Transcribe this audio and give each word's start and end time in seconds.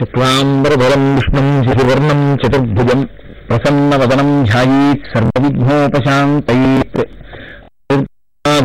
శుక్లాంబరధరం 0.00 1.02
విష్ణుం 1.16 1.48
శిశువర్ణం 1.64 2.20
చతుర్భుజం 2.40 3.00
ప్రసన్నవదనం 3.48 4.28
ధ్యాయీత్ 4.46 5.08
సర్వవిఘ్నోపశాంతయేత్ 5.12 7.00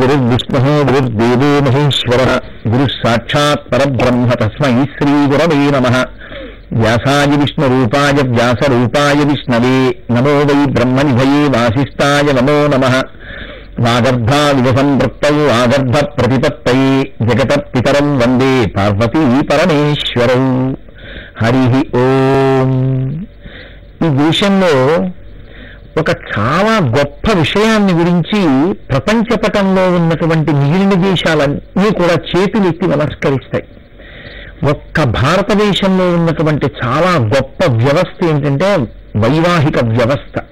గురుర్విష్ణు 0.00 0.58
గురుర్దేవో 0.86 1.50
మహేశ్వర 1.66 2.22
గురు 2.72 2.86
సాక్షాత్ 2.94 3.66
పరబ్రహ్మ 3.72 4.30
తస్మై 4.40 4.72
శ్రీగురవే 4.94 5.58
నమ 5.74 5.86
వ్యాసాయ 6.76 7.32
విష్ణురూపాయ 7.42 8.24
వ్యాసరూపాయ 8.30 9.18
విష్ణవే 9.30 9.76
నమో 10.14 10.34
వై 10.48 10.58
బ్రహ్మనిధయే 10.74 11.42
వాసిష్ఠాయ 11.54 12.32
నమో 12.38 12.58
నమ 12.72 12.84
వాగర్భావివ 13.84 14.68
సంపృక్తౌ 14.78 15.34
వాగర్భ 15.50 15.96
ప్రతిపత్తయే 16.16 16.90
జగత 17.28 17.52
పితరం 17.72 18.08
వందే 18.18 18.52
పార్వతీ 18.76 19.22
పరమేశ్వరౌ 19.50 20.42
హరి 21.38 21.88
ఓం. 21.94 23.10
ఈ 24.06 24.08
దేశంలో 24.08 24.96
ఒక 26.00 26.10
చాలా 26.10 26.78
గొప్ప 26.98 27.38
విషయాన్ని 27.38 27.92
గురించి 27.92 28.72
ప్రపంచపటంలో 28.74 29.96
ఉన్నటువంటి 29.96 30.52
మిగిలిన 30.52 31.02
దేశాలన్నీ 31.02 31.90
కూడా 31.90 32.14
చేతులెత్తి 32.14 32.86
నమస్కరిస్తాయి. 32.86 33.64
ఒక్క 34.70 35.02
భారతదేశంలో 35.02 36.12
ఉన్నటువంటి 36.12 36.66
చాలా 36.84 37.10
గొప్ప 37.10 37.70
వ్యవస్థ 37.70 38.24
ఏంటంటే 38.24 38.76
వైవాహిక 39.16 39.84
వ్యవస్థ. 39.84 40.42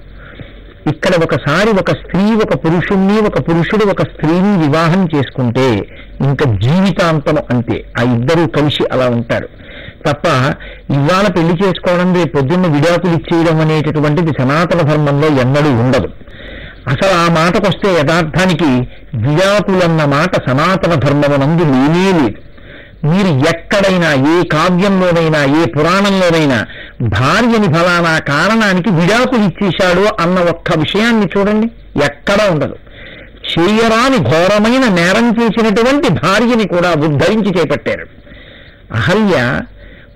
ఇక్కడ 0.87 1.23
ఒకసారి 1.23 1.69
ఒక 1.69 1.91
స్త్రీ 1.91 2.35
ఒక 2.35 2.65
పురుషుణ్ణి 2.65 3.19
ఒక 3.19 3.39
పురుషుడు 3.49 3.85
ఒక 3.85 4.01
స్త్రీని 4.01 4.67
వివాహం 4.67 5.09
చేసుకుంటే 5.15 5.75
ఇంకా 6.21 6.51
జీవితాంతం 6.51 7.37
అంతే. 7.51 7.83
ఆ 7.99 8.01
ఇద్దరూ 8.13 8.47
కలిసి 8.47 8.83
అలా 8.91 9.09
ఉంటారు. 9.09 9.64
తప్ప 10.07 10.27
ఇవాళ 10.97 11.25
పెళ్ళి 11.27 11.55
చేసుకోవడం 11.61 12.09
రేపు 12.17 12.33
పొద్దున్న 12.37 12.67
విడాకులు 12.75 13.13
ఇచ్చేయడం 13.19 13.59
అనేటటువంటిది 13.59 14.31
సనాతన 14.39 14.81
ధర్మంలో 14.91 15.27
ఎన్నడూ 15.43 15.71
ఉండదు. 15.83 16.09
అసలు 16.87 17.13
ఆ 17.21 17.25
మాటకొస్తే 17.37 17.89
యథార్థానికి 17.99 18.71
విడాకులన్న 19.25 20.01
మాట 20.15 20.31
సనాతన 20.47 20.95
ధర్మమునందు 21.05 21.63
లేనే 21.73 22.05
లేదు. 22.19 22.39
మీరు 23.11 23.31
ఎక్కడైనా 23.51 24.09
ఏ 24.33 24.35
కావ్యంలోనైనా 24.53 25.41
ఏ 25.59 25.63
పురాణంలోనైనా 25.65 26.59
భార్యని 27.15 27.67
ఫలానా 27.73 28.13
కారణానికి 28.31 28.89
విడాకులు 28.89 29.43
ఇచ్చేశాడు 29.49 30.03
అన్న 30.23 30.37
ఒక్క 30.51 30.77
విషయాన్ని 30.83 31.27
చూడండి 31.33 31.67
ఎక్కడా 32.07 32.45
ఉండదు. 32.53 32.75
చేయరాని 33.51 34.19
ఘోరమైన 34.29 34.85
నేరం 34.99 35.27
చేసినటువంటి 35.39 36.09
భార్యని 36.21 36.65
కూడా 36.67 36.91
ఉద్ధరించి 37.07 37.51
చేపట్టారు. 37.57 38.05
అహల్య 38.91 39.35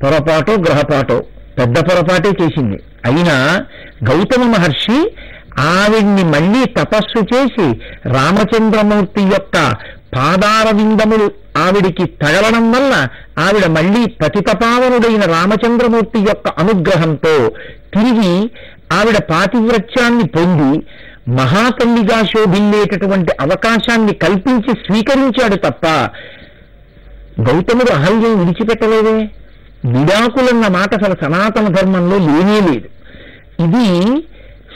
పొరపాటో 0.04 0.54
గ్రహపాటో. 0.54 1.24
పెద్ద 1.60 1.80
పొరపాటే 1.80 2.30
చేసింది. 2.44 2.84
అయినా 3.06 3.66
గౌతమ 4.10 4.44
మహర్షి 4.44 5.12
ఆవిడ్ని 5.60 6.24
మళ్ళీ 6.24 6.66
తపస్సు 6.66 7.36
చేసి 7.36 7.80
రామచంద్రమూర్తి 8.06 9.22
యొక్క 9.22 9.76
పాదారవిందములు 10.16 11.32
ఆవిడికి 11.58 12.06
తగలడం 12.06 12.72
వల్ల 12.72 13.08
ఆవిడ 13.40 13.66
మళ్ళీ 13.66 14.06
పతితపావనుడైన 14.06 15.22
రామచంద్రమూర్తి 15.22 16.20
యొక్క 16.20 16.48
అనుగ్రహంతో 16.48 17.52
తిరిగి 17.94 18.52
ఆవిడ 18.94 19.18
పాతివ్రత్యాన్ని 19.18 20.28
పొంది 20.28 20.80
మహాతల్లిగా 21.32 22.26
శోభిల్లేటటువంటి 22.26 23.32
అవకాశాన్ని 23.42 24.14
కల్పించి 24.14 24.70
స్వీకరించాడు 24.70 25.56
తప్ప 25.56 25.88
గౌతముడు 27.42 27.92
అహల్యం 27.92 28.40
విడిచిపెట్టలేదే? 28.40 29.30
విడాకులన్న 29.86 30.68
మాట 30.68 31.04
అసలు 31.04 31.16
సనాతన 31.24 31.68
ధర్మంలో 31.68 32.18
లేనే 32.18 32.60
లేదు. 32.72 32.90
ఇది 33.64 33.88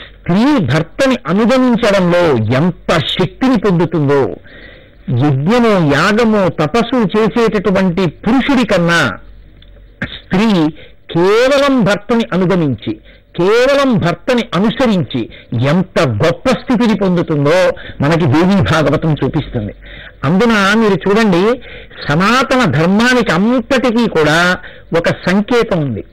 స్త్రీ 0.04 0.66
భర్తని 0.66 1.16
అనుగమించడంలో 1.26 2.22
ఎంత 2.36 2.98
శక్తిని 2.98 3.56
పొందుతుందో 3.56 4.36
యజ్ఞము 5.08 5.92
యాగము 5.92 6.48
తపస్సు 6.48 6.96
చేసేటటువంటి 7.16 8.06
పురుషుడి 8.06 8.66
కన్నా 8.66 9.10
స్త్రీ 10.14 10.48
కేవలం 11.12 11.84
భర్తని 11.84 12.24
అనుగమించి 12.32 13.00
కేవలం 13.36 13.98
భర్తని 13.98 14.42
అనుసరించి 14.54 15.30
ఎంత 15.66 16.08
గొప్ప 16.08 16.48
స్థితిని 16.48 16.94
పొందుతుందో 16.94 17.70
మనకి 18.00 18.26
దేవీ 18.26 18.60
భాగవతం 18.72 19.14
చూపిస్తుంది. 19.24 19.74
అందున 20.24 20.52
మీరు 20.76 20.94
చూడండి 20.94 21.60
సనాతన 22.08 22.70
ధర్మానికి 22.70 23.32
అంతటికీ 23.32 24.08
కూడా 24.08 24.56
ఒక 24.98 25.08
సంకేతం 25.08 25.80
ఉంది. 25.80 26.04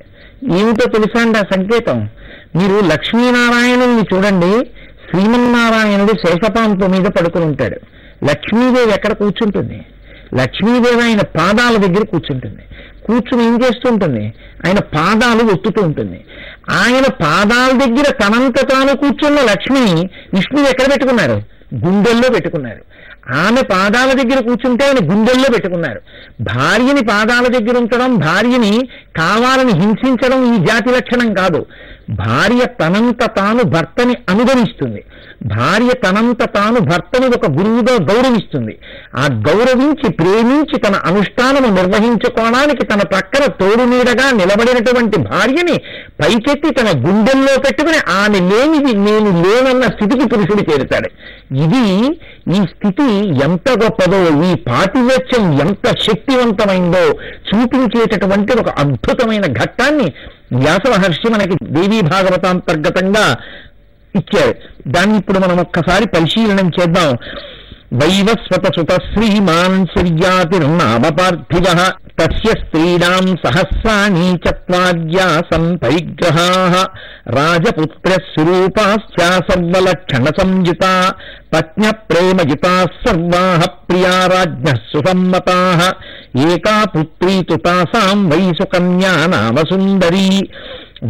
ఏమిటో 0.59 0.89
తెలుసా 0.89 1.21
అండి 1.21 1.37
ఆ 1.37 1.41
సంకేతం? 1.41 2.09
మీరు 2.55 2.85
లక్ష్మీనారాయణుల్ని 2.85 4.03
చూడండి 4.13 4.65
శ్రీమన్నారాయణుడు 5.09 6.11
శేషపాంపు 6.11 6.85
మీద 6.85 7.05
పడుకుని 7.05 7.45
ఉంటాడు. 7.45 7.77
లక్ష్మీదేవి 8.25 8.91
ఎక్కడ 8.91 9.13
కూర్చుంటుంది? 9.13 9.85
లక్ష్మీదేవి 10.33 11.01
ఆయన 11.01 11.21
పాదాల 11.21 11.77
దగ్గర 11.77 12.03
కూర్చుంటుంది. 12.05 12.61
కూర్చుని 13.07 13.45
ఏం 13.45 13.59
చేస్తుంటుంది 13.63 14.33
ఆయన 14.67 14.79
పాదాలు 14.79 15.43
ఒత్తుతూ 15.43 15.81
ఉంటుంది. 15.81 16.25
ఆయన 16.69 17.03
పాదాల 17.11 17.85
దగ్గర 17.85 18.03
తనంత 18.03 18.69
తాను 18.71 18.97
కూర్చున్న 18.97 19.39
లక్ష్మిని 19.39 20.09
విష్ణువు 20.33 20.67
ఎక్కడ 20.67 20.91
పెట్టుకున్నారు? 20.91 21.41
గుండెల్లో 21.87 22.29
పెట్టుకున్నారు. 22.29 22.81
ఆమె 23.33 23.61
పాదాల 23.61 24.11
దగ్గర 24.11 24.43
కూర్చుంటే 24.43 24.85
ఆయన 24.85 25.11
గుండెల్లో 25.11 25.49
పెట్టుకున్నారు. 25.53 26.01
భార్యని 26.41 27.01
పాదాల 27.01 27.57
దగ్గర 27.57 27.77
ఉంచడం 27.77 28.15
భార్యని 28.15 28.89
కావాలని 29.17 29.73
హింసించడం 29.73 30.55
ఈ 30.55 30.65
జాతి 30.65 30.89
లక్షణం 30.89 31.33
కాదు. 31.33 31.65
భార్య 32.11 32.65
తనంత 32.65 33.25
తాను 33.25 33.63
భర్తని 33.63 34.15
అనుగమిస్తుంది. 34.29 35.03
భార్య 35.45 35.89
తనంత 35.93 36.43
తాను 36.43 36.79
భర్తని 36.79 37.27
ఒక 37.27 37.51
గురువుగా 37.51 38.13
గౌరవిస్తుంది. 38.13 38.77
ఆ 39.15 39.27
గౌరవించి 39.47 40.09
ప్రేమించి 40.11 40.79
తన 40.79 40.95
అనుష్ఠానము 40.95 41.75
నిర్వహించుకోవడానికి 41.75 42.85
తన 42.85 43.01
ప్రక్కన 43.01 43.45
తోడు 43.45 43.83
నీడగా 43.83 44.31
నిలబడినటువంటి 44.31 45.19
భార్యని 45.19 45.77
పైకెత్తి 46.21 46.71
తన 46.73 46.99
గుండెల్లో 47.07 47.59
పెట్టుకుని 47.59 48.11
ఆమె 48.11 48.39
లేనిది 48.39 48.93
నేను 48.93 49.43
లేనన్న 49.43 49.83
స్థితికి 49.83 50.27
పురుషుడు 50.27 50.71
చేరుతాడు. 50.71 51.09
ఇది 51.63 51.85
ఈ 52.57 52.65
స్థితి 52.65 53.27
ఎంత 53.43 53.69
గొప్పదో 53.83 54.43
ఈ 54.43 54.55
పాతివేత్యం 54.55 55.59
ఎంత 55.59 55.87
శక్తివంతమైందో 55.99 57.05
చూపించేటటువంటి 57.49 58.59
ఒక 58.59 58.69
అద్భుతమైన 58.69 59.41
ఘట్టాన్ని 59.41 60.13
వ్యాస 60.53 60.81
మహర్షి 60.89 61.29
మనకి 61.31 61.55
దేవీ 61.63 62.01
భాగవతాంతర్గతంగా 62.01 63.37
ఇచ్చారు. 64.15 64.55
దాన్ని 64.87 65.17
ఇప్పుడు 65.17 65.39
మనం 65.39 65.57
ఒక్కసారి 65.57 66.07
పరిశీలనం 66.07 66.71
చేద్దాం. 66.79 67.17
వైవస్వతసుత 67.91 68.91
శ్రీమాన్ 69.05 69.79
శర్యాతిర్నామ 69.93 71.03
పార్థివ 71.17 71.65
తస్య 72.19 72.49
స్త్రీణాం 72.61 73.25
సహస్రాణి 73.43 74.27
చత్వార్యాసన్ 74.43 75.69
పరిగ్రహా 75.83 76.47
రాజపుత్ర 77.37 78.11
స్వరూపాశ్చ 78.29 79.17
సర్వలక్షణ 79.49 80.25
సంయుత 80.39 80.85
పత్న్య 81.53 81.89
ప్రేమయుతా 82.09 82.73
సర్వా 82.99 83.43
ప్రియా 83.83 84.15
రాజ్ఞ 84.33 84.69
సుసమ్మతా 84.89 85.59
ఏకా 86.47 86.77
పుత్రీ 86.93 87.35
తు 87.43 87.57
తాసాం 87.65 88.19
వై 88.29 88.43
సుకన్యా 88.59 89.15
నామ 89.27 89.57
సుందరీ 89.71 90.27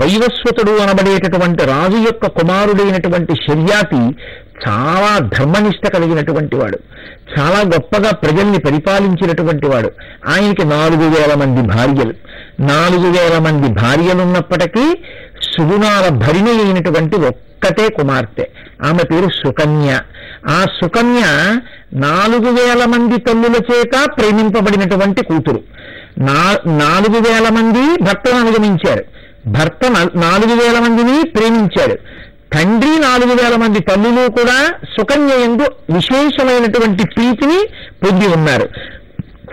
వైవస్వతుడు 0.01 0.73
అనబడేటటువంటి 0.81 1.63
రాజు 1.69 1.97
యొక్క 2.05 2.25
కుమారుడైనటువంటి 2.35 3.33
శర్యాతి 3.45 4.03
చాలా 4.67 5.17
ధర్మనిష్ట 5.19 5.87
కలిగినటువంటి 5.87 6.55
వాడు. 6.55 6.79
చాలా 7.39 7.59
గొప్పగా 7.59 8.11
ప్రజల్ని 8.11 8.59
పరిపాలించినటువంటి 8.59 9.67
వాడు. 9.67 9.91
ఆయనకి 10.27 10.65
నాలుగు 10.65 11.09
వేల 11.09 11.33
మంది 11.33 11.61
భార్యలు. 11.61 12.13
నాలుగు 12.59 13.11
వేల 13.11 13.37
మంది 13.37 13.67
భార్యలున్నప్పటికీ 13.67 14.99
సుగుణాల 15.57 16.07
భరిణి 16.09 16.51
అయినటువంటి 16.51 17.15
ఒక్కటే 17.15 17.89
కుమార్తె. 17.89 18.47
ఆమె 18.85 19.03
పేరు 19.03 19.27
సుకన్య. 19.27 19.99
ఆ 20.47 20.65
సుకన్య 20.83 21.21
నాలుగు 21.93 22.51
వేల 22.51 22.85
మంది 22.85 23.17
తల్లుల 23.17 23.55
చేత 23.55 24.07
ప్రేమింపబడినటువంటి 24.17 25.25
కూతురు. 25.25 25.63
నా 26.17 26.57
నాలుగు 26.67 27.19
వేల 27.19 27.49
మంది 27.49 28.03
భర్తను 28.03 28.39
అనుగమించారు. 28.39 29.03
భర్త 29.47 29.91
నాలుగు 30.15 30.61
వేల 30.61 30.79
మందిని 30.79 31.29
ప్రేమించాడు 31.29 31.97
తండ్రి 32.53 32.93
నాలుగు 32.99 33.33
వేల 33.41 33.55
మంది 33.55 33.79
తల్లులు 33.79 34.23
కూడా 34.29 34.55
సుకన్య 34.95 35.33
ఎందు 35.43 35.65
విశేషమైనటువంటి 35.95 37.03
ప్రీతిని 37.13 37.59
పొంది 38.03 38.27
ఉన్నారు. 38.27 38.67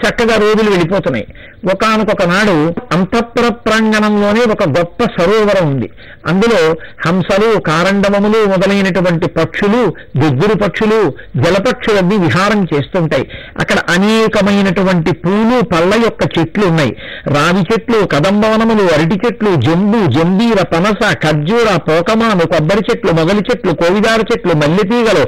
చక్కగా 0.02 0.36
రోజులు 0.36 0.70
వెళ్ళిపోతున్నాయి. 0.70 1.26
ఒకనకొక 1.74 2.22
నాడు 2.28 2.74
అంతఃపుర 2.96 3.48
ప్రాంగణంలోనే 3.48 4.40
ఒక 4.52 4.68
గొప్ప 4.68 5.04
సరోవరం 5.04 5.70
ఉంది. 5.70 5.90
అందులో 6.26 6.74
హంసలు 7.06 7.60
కారండమములు 7.60 8.46
మొదలైనటువంటి 8.46 9.28
పక్షులు 9.28 9.80
దిగ్గురు 10.16 10.58
పక్షులు 10.58 11.12
జలపక్షులన్నీ 11.36 12.16
విహారం 12.16 12.66
చేస్తుంటాయి. 12.74 13.30
అక్కడ 13.60 13.78
అనేకమైనటువంటి 13.88 15.12
పూలు 15.12 15.64
పళ్ళ 15.64 15.94
యొక్క 15.94 16.38
చెట్లు 16.38 16.66
ఉన్నాయి. 16.66 16.96
రావి 17.26 17.62
చెట్లు 17.72 18.06
కదంబవనములు 18.06 18.82
అరటి 18.82 19.20
చెట్లు 19.26 19.54
జంబు 19.56 20.06
జంబీర 20.10 20.62
పనస 20.62 21.16
ఖర్జూర 21.24 21.76
పోకమాను 21.88 22.46
కొబ్బరి 22.46 22.84
చెట్లు 22.90 23.12
మొగలి 23.12 23.42
చెట్లు 23.50 23.72
కోవిదారు 23.72 24.20
చెట్లు 24.20 24.52
మల్లెతీగలు 24.52 25.24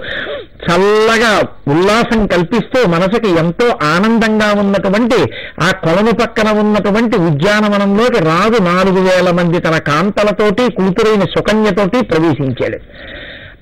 చల్లగా 0.64 1.30
ఉల్లాసం 1.68 2.26
కల్పిస్తూ 2.26 2.88
మనసుకి 2.88 3.28
ఎంతో 3.28 3.66
ఆనందంగా 3.82 4.52
ఉన్నటువంటి 4.60 5.18
ఆ 5.62 5.70
కొలను 5.70 6.12
పక్కన 6.14 6.48
ఉన్నటువంటి 6.50 7.16
ఉద్యానవనంలోకి 7.16 8.24
రాజు 8.24 8.62
నాలుగు 8.62 9.00
వేల 9.00 9.30
మంది 9.30 9.60
తన 9.60 9.78
కాంతలతోటి 9.78 10.72
కూతురైన 10.72 11.20
సుకన్యతోటి 11.20 12.04
ప్రవేశించాడు. 12.04 12.78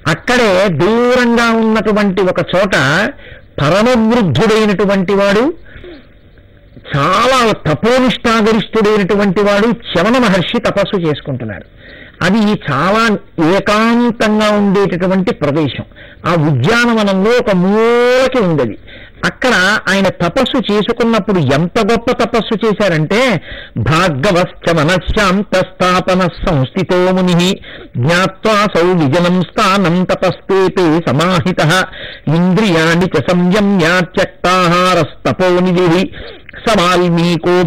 అక్కడే 0.09 0.69
దూరంగా 0.69 1.51
ఉన్నటువంటి 1.53 2.23
ఒక 2.23 2.41
చోట 2.57 2.75
పరమవృద్ధుడైనటువంటి 3.63 5.15
వాడు 5.15 5.55
చాలా 6.97 7.53
తపోనిష్టాగరిష్ఠుడైనటువంటి 7.53 9.43
వాడు 9.43 9.67
చవన 9.67 10.19
మహర్షి 10.19 10.59
తపస్సు 10.59 10.97
చేసుకుంటున్నాడు. 10.97 11.78
అది 12.23 12.61
చాలా 12.71 13.17
ఏకాంతంగా 13.57 14.51
ఉండేటటువంటి 14.51 15.35
ప్రదేశం. 15.35 15.85
ఆ 16.27 16.33
ఉద్యానవనంలో 16.33 17.31
ఒక 17.31 17.55
మూలకి 17.55 18.41
ఉండేది. 18.41 18.79
అక్కడ 19.25 19.81
ఆయన 19.91 20.09
తపస్సు 20.09 20.73
చేసుకున్నప్పుడు 20.73 21.39
ఎంత 21.39 21.93
గొప్ప 21.93 22.11
తపస్సు 22.11 22.67
చేశారంటే 22.67 23.41
భార్గవశ్చ 23.77 24.73
మనశ్శాంతస్థాపన 24.73 26.29
సంస్థితో 26.47 27.13
ముని 27.13 27.61
జ్ఞాత్వా 27.97 28.67
సౌ 28.77 28.93
విజనం 28.93 29.43
స్థానం 29.43 30.05
తపస్తేపే 30.05 31.01
సమాహిత 31.07 31.87
ఇంద్రియాణి 32.29 33.07
చ 33.07 33.23
సంయమ్యాత్యక్తాహారస్తపో 33.31 35.61
నిధి 35.61 36.13
సవాల్మీకో 36.69 37.63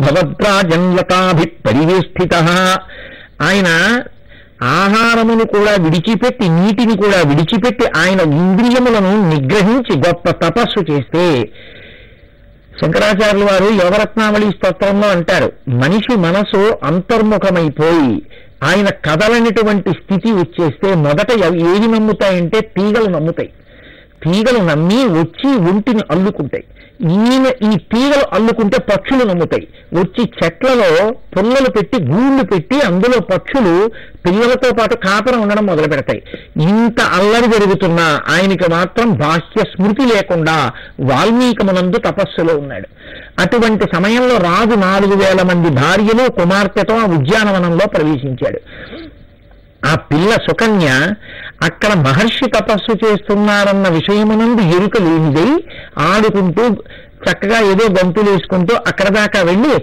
పరివేష్ఠిత 1.66 2.34
ఆయన 3.42 4.02
ఆహారమును 4.64 5.46
కూడా 5.46 5.72
విడిచిపెట్టి 5.84 6.50
నీటిని 6.50 6.96
కూడా 6.98 7.20
విడిచిపెట్టి 7.30 7.86
ఆయన 7.98 8.22
ఇంద్రియములను 8.42 9.12
నిగ్రహించి 9.30 9.94
గొప్ప 10.08 10.30
తపస్సు 10.30 10.92
చేస్తే 10.92 11.24
శంకరాచార్యుల 12.80 13.44
వారు 13.44 13.66
యోగరత్నావళి 13.66 14.46
స్తోత్రంలో 14.46 15.08
అంటారు 15.08 15.50
మనిషి 15.82 16.16
మనసు 16.16 16.62
అంతర్ముఖమైపోయి 16.84 18.14
ఆయన 18.64 18.90
కదలనటువంటి 18.90 19.90
స్థితి 19.90 20.32
వచ్చేస్తే 20.32 20.96
మొదట 20.96 21.32
ఏవి 21.42 21.88
నమ్ముతాయంటే 21.88 22.60
తీగలు 22.62 23.06
నమ్ముతాయి. 23.06 23.50
తీగలు 24.24 24.64
నమ్మి 24.64 25.06
వచ్చి 25.06 25.56
ఒంటిని 25.58 26.02
అల్లుకుంటాయి. 26.12 26.64
ఈయన 27.02 27.74
ఈ 27.74 27.78
తీగలు 27.78 28.36
అల్లుకుంటే 28.36 28.78
పక్షులు 28.78 29.30
నమ్ముతాయి. 29.30 29.68
వచ్చి 29.94 30.32
చెట్లలో 30.44 31.12
పుల్లలు 31.38 31.70
పెట్టి 31.70 32.04
గూళ్ళు 32.04 32.44
పెట్టి 32.44 32.82
అందులో 32.82 33.20
పక్షులు 33.20 33.90
పిల్లలతో 34.26 34.74
పాటు 34.80 34.96
కాపరం 34.96 35.42
ఉండడం 35.42 35.66
మొదలు 35.66 35.90
పెడతాయి. 35.90 36.24
ఇంత 36.62 37.02
అల్లరి 37.02 37.60
జరుగుతున్నా 37.60 38.20
ఆయనకి 38.30 38.72
మాత్రం 38.72 39.14
బాహ్య 39.14 39.62
స్మృతి 39.62 40.02
లేకుండా 40.02 40.72
వాల్మీకమునందు 41.00 41.98
తపస్సులో 41.98 42.56
ఉన్నాడు. 42.56 42.88
అటువంటి 43.40 43.86
సమయంలో 43.96 44.38
రాజు 44.38 44.76
నాలుగు 44.76 45.16
వేల 45.16 45.42
మంది 45.42 45.70
భార్యలు 45.70 46.32
కుమార్తెతో 46.32 46.96
ఆ 46.96 47.04
ఉద్యానవనంలో 47.04 47.88
ప్రవేశించాడు. 47.88 48.60
ఆ 49.88 49.96
పిల్ల 49.96 50.32
సుకన్య 50.34 50.88
అక్కడ 51.64 51.94
మహర్షి 52.00 52.46
తపస్సు 52.52 53.06
చేస్తున్నారన్న 53.06 53.88
విషయమునందు 53.88 54.62
ఎరుక 54.76 55.02
లేనిదై 55.02 55.50
ఆడుకుంటూ 55.98 56.64
చక్కగా 57.26 57.60
ఏదో 57.62 57.94
గంతులు 57.94 58.32
వేసుకుంటూ 58.32 58.76
అక్కడ 58.76 59.08
దాకా 59.10 59.42
వెళ్ళి 59.42 59.74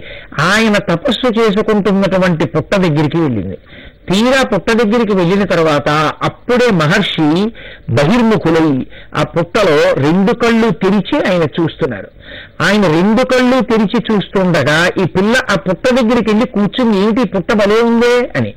ఆయన 0.41 0.77
తపస్సు 0.89 1.39
చేసుకుంటున్నటువంటి 1.39 2.45
పుట్ట 2.45 2.75
దగ్గరికి 2.75 3.17
వెళ్ళింది. 3.17 3.57
తీరా 4.09 4.43
పుట్ట 4.43 4.71
దగ్గరికి 4.71 5.13
వెళ్ళిన 5.13 5.43
తర్వాత 5.43 5.89
అప్పుడే 6.23 6.71
మహర్షి 6.71 7.27
బహిర్ముఖులై 7.89 8.69
ఆ 9.15 9.23
పుట్టలో 9.23 9.77
రెండు 10.01 10.33
కళ్ళు 10.33 10.69
తెరిచి 10.83 11.31
ఆయన 11.31 11.43
చూస్తున్నారు 11.59 12.09
ఆయన 12.63 12.83
రెండు 12.87 13.23
కళ్ళు 13.25 13.61
తెరిచి 13.61 14.03
చూస్తుండగా 14.11 14.87
ఈ 15.01 15.05
పిల్ల 15.05 15.37
ఆ 15.51 15.55
పుట్ట 15.55 15.93
దగ్గరికి 15.93 16.29
వెళ్ళి 16.31 16.45
కూర్చుని 16.47 16.97
ఏంటి 17.03 17.29
పుట్ట 17.29 17.53
భలే 17.53 17.81
ఉందే? 17.81 18.31
అని. 18.35 18.55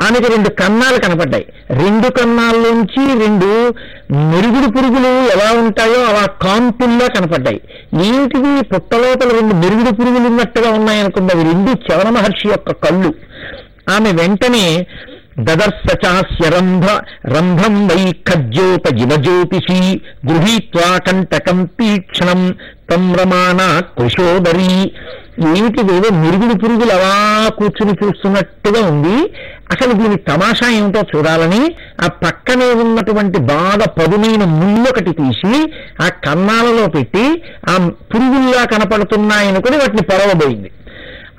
ఆమెకు 0.00 0.32
రెండు 0.32 0.48
కన్నాలు 0.48 0.98
కనపడ్డాయి. 0.98 1.46
రెండు 1.70 2.12
కన్నాల్లోంచి 2.12 3.20
రెండు 3.20 3.74
మెరుగుడు 4.12 4.70
పురుగులు 4.70 5.08
ఎలా 5.08 5.60
ఉంటాయో 5.62 6.04
అలా 6.04 6.26
కాంతుల్లో 6.26 7.06
కనపడ్డాయి. 7.16 7.60
ఏంటిది? 8.06 8.64
పుట్టలోపల 8.64 9.28
రెండు 9.40 9.54
మెరుగుడు 9.54 9.94
పురుగులు 9.94 10.26
ఉన్నట్టుగా 10.26 10.70
ఉన్నాయనుకుంది? 10.70 11.32
అవి 11.32 11.44
రెండు 11.44 11.92
చవన 11.92 12.08
మహర్షి 12.08 12.48
యొక్క 12.48 12.72
కళ్ళు. 12.72 13.14
ఆమె 13.90 14.12
వెంటనే 14.12 14.86
దదర్శచాస్య 15.40 16.48
రంభ 16.48 16.84
రంభం 17.26 17.88
వై 17.88 18.12
ఖజ్జోత 18.12 18.94
జివజ్యోతిషి 18.94 20.00
గృహీత్వా 20.28 20.98
కంటకం 20.98 21.64
తీక్షణం 21.64 22.54
తం 22.90 23.14
రమాణ 23.14 23.80
కుశోదరి. 23.98 24.92
ఏమిటి 25.58 25.80
ఏదో 25.80 26.14
మిరుగుడు 26.14 26.58
పురుగులు 26.58 26.92
అలా 26.92 27.48
కూర్చుని 27.48 27.92
చూస్తున్నట్టుగా 28.04 28.86
ఉంది. 28.86 29.32
అసలు 29.72 29.92
దీని 29.92 30.16
తమాషా 30.16 30.68
ఏమిటో 30.68 31.00
చూడాలని 31.16 31.62
ఆ 32.04 32.08
పక్కనే 32.24 32.68
ఉన్నటువంటి 32.72 33.38
బాగా 33.38 33.86
పదునైన 33.98 34.44
ముళ్ళొకటి 34.44 35.12
తీసి 35.12 35.52
ఆ 36.02 36.08
కన్నాలలో 36.26 36.86
పెట్టి 36.86 37.24
ఆ 37.68 37.76
పురుగుల్లా 38.12 38.64
కనపడుతున్నాయనుకుని 38.64 39.76
వాటిని 39.76 40.02
పొరవబోయింది. 40.02 40.70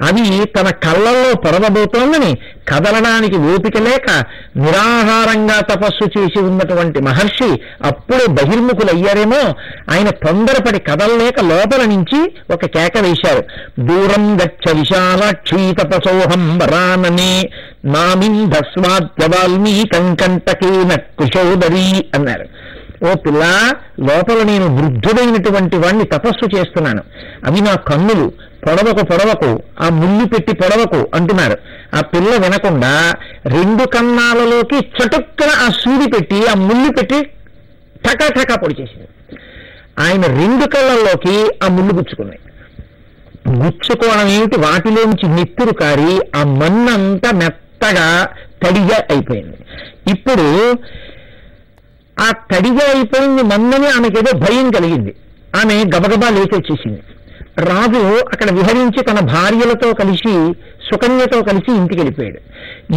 అది 0.01 0.45
తన 0.45 0.69
కళ్ళల్లో 0.69 1.33
పొరబోతోందని 1.35 2.35
కదలడానికి 2.69 3.37
ఓపిక 3.37 3.77
లేక 3.77 4.23
నిరాహారంగా 4.57 5.59
తపస్సు 5.59 6.19
చేసి 6.19 6.39
ఉన్నటువంటి 6.39 6.99
మహర్షి 6.99 7.61
అప్పుడే 7.85 8.25
బహిర్ముఖులయ్యారేమో. 8.27 9.53
ఆయన 9.91 10.09
తొందరపడి 10.09 10.79
కదలలేక 10.79 11.39
లోపల 11.39 11.85
నుంచి 11.85 12.33
ఒక 12.51 12.65
కేక 12.65 12.97
వేశారు. 12.97 13.43
దూరం 13.79 14.35
గచ్చ 14.35 14.77
విశాలాక్షీ 14.77 15.73
తపసోహం 15.73 16.57
వరాననే 16.57 17.49
నామింధస్వాద్య 17.85 19.27
వాల్మీకం 19.27 20.15
కంటకేన 20.15 20.95
కుశోదరి 21.17 22.05
అన్నారు. 22.15 22.60
ఓ 23.03 23.13
పిల్ల 23.13 23.73
లోపల 23.99 24.43
నేను 24.43 24.75
వృద్ధుడైనటువంటి 24.75 25.77
వాణ్ణి 25.77 26.05
తపస్సు 26.05 26.57
చేస్తున్నాను. 26.57 27.03
అవి 27.45 27.61
నా 27.61 27.75
కన్నులు 27.75 28.31
పొడవకు 28.67 29.05
పొడవకు 29.05 29.63
ఆ 29.81 29.89
ముళ్ళు 29.89 30.27
పెట్టి 30.27 30.55
పొడవకు 30.55 31.09
అంటున్నారు. 31.13 31.57
ఆ 31.95 32.01
పిల్ల 32.01 32.29
వినకుండా 32.29 33.13
రెండు 33.45 33.83
కన్నాలలోకి 33.87 34.79
చటుక్కన 34.79 35.49
ఆ 35.49 35.69
సూది 35.69 36.11
పెట్టి 36.11 36.47
ఆ 36.47 36.53
ముళ్ళు 36.53 36.91
పెట్టి 36.93 37.23
ఠకా 38.05 38.27
ఠకా 38.27 38.55
పొడి 38.55 38.75
చేసింది. 38.81 39.07
ఆయన 39.99 40.21
రెండు 40.21 40.65
కళ్ళల్లోకి 40.65 41.49
ఆ 41.63 41.67
ముళ్ళు 41.67 41.93
గుచ్చుకున్నాయి. 41.93 42.39
గుచ్చుకోవడం 43.63 44.27
ఏమిటి? 44.27 44.59
వాటిలోంచి 44.59 45.35
నెత్తురు 45.35 45.73
కారి 45.73 46.21
ఆ 46.35 46.43
మన్నంతా 46.43 47.31
మెత్తగా 47.31 48.27
తడిగా 48.63 49.03
అయిపోయింది. 49.09 49.57
ఇప్పుడు 50.11 50.77
ఆ 52.19 52.31
తడిగా 52.31 52.85
అయిపోయింది 52.95 53.43
మందని 53.43 53.87
ఆమెకేదో 53.87 54.37
భయం 54.37 54.71
కలిగింది. 54.71 55.15
ఆమె 55.55 55.83
గబగబా 55.83 56.29
లేచి 56.29 56.55
వచ్చేసింది 56.55 57.01
రాజు 57.57 58.19
అక్కడ 58.33 58.51
విహరించి 58.51 59.03
తన 59.03 59.19
భార్యలతో 59.19 59.93
కలిసి 59.93 60.53
సుకన్యతో 60.91 61.41
కలిసి 61.41 61.71
ఇంటికి 61.71 61.99
వెళ్ళిపోయాడు 61.99 62.39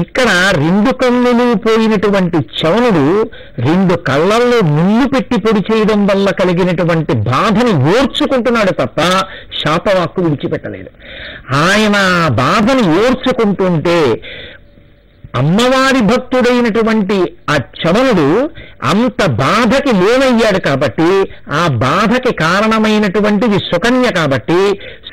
ఇక్కడ 0.01 0.53
రెండు 0.57 0.91
కన్నులు 0.93 1.55
పోయినటువంటి 1.55 2.37
చవనుడు 2.37 3.31
రెండు 3.59 3.95
కళ్ళల్లో 3.95 4.59
ముళ్ళు 4.67 5.09
పెట్టి 5.09 5.41
పొడి 5.41 5.61
చేయడం 5.61 6.07
వల్ల 6.07 6.31
కలిగినటువంటి 6.31 7.13
బాధని 7.13 7.73
ఓర్చుకుంటున్నాడు 7.73 8.71
తప్ప 8.71 9.01
శాపవాక్కు 9.61 10.23
విడిచిపెట్టలేదు. 10.23 10.91
ఆయన 11.55 12.29
బాధని 12.33 13.07
ఓర్చుకుంటుంటే 13.07 14.23
అమ్మవారి 15.35 16.01
భక్తుడైనటువంటి 16.11 17.17
ఆ 17.51 17.57
చవనుడు 17.81 18.27
అంత 18.91 19.21
బాధకి 19.41 19.93
లోనయ్యాడు 20.01 20.61
కాబట్టి 20.67 21.09
ఆ 21.53 21.63
బాధకి 21.85 22.33
కారణమైనటువంటిది 22.43 23.59
సుకన్య 23.71 24.09
కాబట్టి 24.11 24.59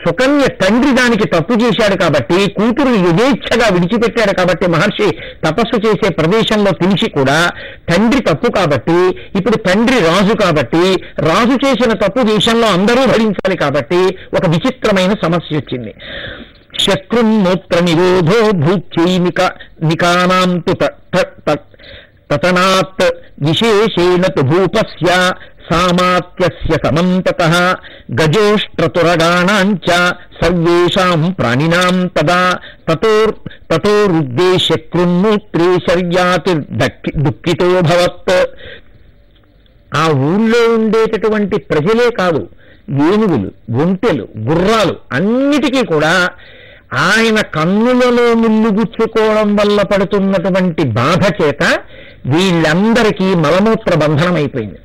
సుకన్య 0.03 0.45
తండ్రి 0.61 0.91
దానికి 0.91 1.25
తప్పు 1.33 1.55
చేశాడు 1.63 1.95
కాబట్టి 1.95 2.37
కూతురు 2.49 2.93
యథేచ్ఛగా 3.03 3.67
విడిచిపెట్టాడు 3.75 4.33
కాబట్టి 4.39 4.67
మహర్షి 4.67 5.09
తపస్సు 5.45 5.79
చేసే 5.85 6.09
ప్రదేశంలో 6.19 6.71
తెలిసి 6.81 7.09
కూడా 7.09 7.39
తండ్రి 7.91 8.21
తప్పు 8.21 8.51
కాబట్టి 8.57 8.99
ఇప్పుడు 9.35 9.59
తండ్రి 9.67 9.99
రాజు 10.07 10.35
కాబట్టి 10.41 10.85
రాజు 11.29 11.57
చేసిన 11.65 11.93
తప్పు 12.03 12.23
దేశంలో 12.31 12.69
అందరూ 12.69 13.03
భరించాలి 13.05 13.57
కాబట్టి 13.57 14.01
ఒక 14.37 14.45
విచిత్రమైన 14.47 15.13
సమస్య 15.25 15.59
వచ్చింది. 15.61 15.93
శత్రున్మూత్ర 16.83 17.79
నిరోధో 17.79 18.39
భూచైనిక 18.61 19.41
నికానాం 19.83 20.51
తు 20.59 20.73
తతనాత్ 22.29 23.03
విశేషేణ 23.41 24.23
తు 24.27 24.41
భూపస్య 24.41 25.09
సామాత్యస్య 25.69 26.75
సమంతత 26.83 27.41
గజోష్ట్రతురగాణాంచ 28.19 29.88
సర్వేషాం 30.39 31.21
ప్రాణినాం 31.31 31.97
తదా 32.15 32.39
తతోర్ 32.88 33.33
తతోరుద్దేశ్య 33.71 34.75
కృన్మూత్రే 34.93 35.67
శర్యాతిర్దక్కి 35.88 37.11
దుఃఖితో 37.17 37.69
భవత్. 37.81 38.33
ఆ 39.91 40.03
ఊళ్ళో 40.25 40.61
ఉండేటటువంటి 40.75 41.57
ప్రజలే 41.69 42.09
కాదు 42.19 42.41
ఏనుగులు 43.07 43.50
ఒంటెలు 43.81 44.25
గుర్రాలు 44.47 44.95
అన్నిటికీ 45.13 45.81
కూడా 45.85 46.13
ఆయన 46.93 47.41
కన్నులలో 47.41 48.33
ముల్లుగుచ్చుకోవడం 48.33 49.55
వల్ల 49.55 49.81
పడుతున్నటువంటి 49.81 50.83
బాధ 50.83 51.43
చేత 51.43 51.63
వీళ్ళందరికీ 52.25 53.36
మలమూత్ర 53.36 53.95
బంధనం 53.95 54.36
అయిపోయింది. 54.36 54.79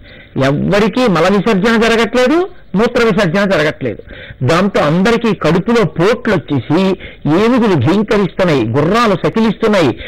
ఎవ్వరికీ 0.45 1.07
మల 1.11 1.29
విసర్జన 1.29 1.77
జరగట్లేదు 1.77 2.49
మూత్ర 2.75 3.05
విసర్జన 3.05 3.45
జరగట్లేదు. 3.45 4.03
దాంతో 4.43 4.81
అందరికీ 4.81 5.35
కడుపులో 5.35 5.85
పోట్లు 5.85 6.35
వచ్చేసి 6.35 6.83
ఏనుగులు 7.43 7.75
భీంకరిస్తున్నాయి 7.75 8.65
గుర్రాలు 8.69 9.27
సకిలిస్తున్నాయి 9.27 9.99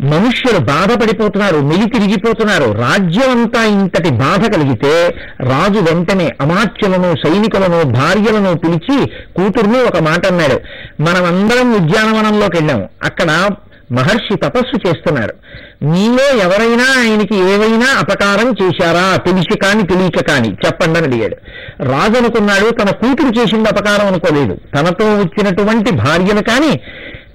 మనుష్యులు 0.00 0.58
బాధపడిపోతున్నారు 0.58 1.56
మెలి 1.56 1.90
తిరిగిపోతున్నారు. 1.90 2.72
రాజ్యం 2.72 3.30
అంతా 3.30 3.64
ఇంతటి 3.64 4.10
బాధ 4.10 4.46
కలిగితే 4.46 5.14
రాజు 5.40 5.78
వెంటనే 5.80 6.32
అమాత్యులను 6.40 7.14
సైనికులను 7.26 7.82
భార్యలను 7.82 8.54
పిలిచి 8.56 9.06
కూతుర్ని 9.06 9.82
ఒక 9.82 9.98
మాట 9.98 10.26
అన్నాడు. 10.26 10.60
మనమందరం 11.02 11.74
ఉద్యానవనంలోకి 11.74 12.56
వెళ్ళాము 12.56 12.88
అక్కడ 13.04 13.50
మహర్షి 13.92 14.36
తపస్సు 14.36 14.88
చేస్తున్నారు. 14.88 15.34
మీలో 15.82 16.38
ఎవరైనా 16.38 16.84
ఆయనకి 16.98 17.36
ఏవైనా 17.36 17.86
అపకారం 17.98 18.54
చేశారా? 18.62 19.16
తెలిసి 19.16 19.58
కాని 19.58 19.82
తెలియక 19.82 20.28
కాని 20.28 20.48
చెప్పండి 20.48 20.98
అని 20.98 21.08
అడిగాడు. 21.08 21.36
రాజు 21.82 22.18
అనుకున్నాడు 22.18 22.70
తన 22.70 22.90
కూతురు 22.90 23.40
చేసింది 23.40 23.68
అపకారం 23.68 24.06
అనుకోలేదు. 24.06 24.58
తనతో 24.74 25.04
వచ్చినటువంటి 25.04 25.90
భార్యను 25.90 26.42
కాని 26.42 26.80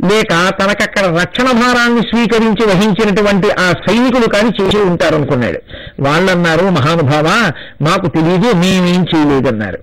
లేక 0.05 0.51
తనకక్కడ 0.61 1.05
రక్షణ 1.05 1.51
భారాన్ని 1.51 2.01
స్వీకరించి 2.01 2.65
వహించినటువంటి 2.67 3.51
ఆ 3.51 3.71
సైనికులు 3.71 4.27
కానీ 4.29 4.49
చేసి 4.61 4.77
ఉంటారనుకున్నాడు. 4.77 5.59
వాళ్ళన్నారు 6.01 6.65
మహానుభావ 6.65 7.51
మాకు 7.81 8.07
తెలియదు 8.07 8.55
మేమేం 8.55 9.05
చేయలేదన్నారు. 9.15 9.79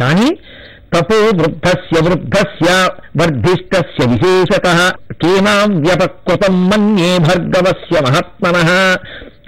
కానీ 0.00 0.38
తపో 0.94 1.16
వృద్ధస్య 1.16 2.00
వృద్ధస్య 2.00 2.88
వర్ధిష్టస్య 3.16 4.06
విశేషత 4.06 4.92
కేనాం 5.10 5.80
వ్యపకృతం 5.80 6.70
మన్యే 6.70 7.18
భర్గవస్య 7.18 8.00
మహాత్మన. 8.00 8.96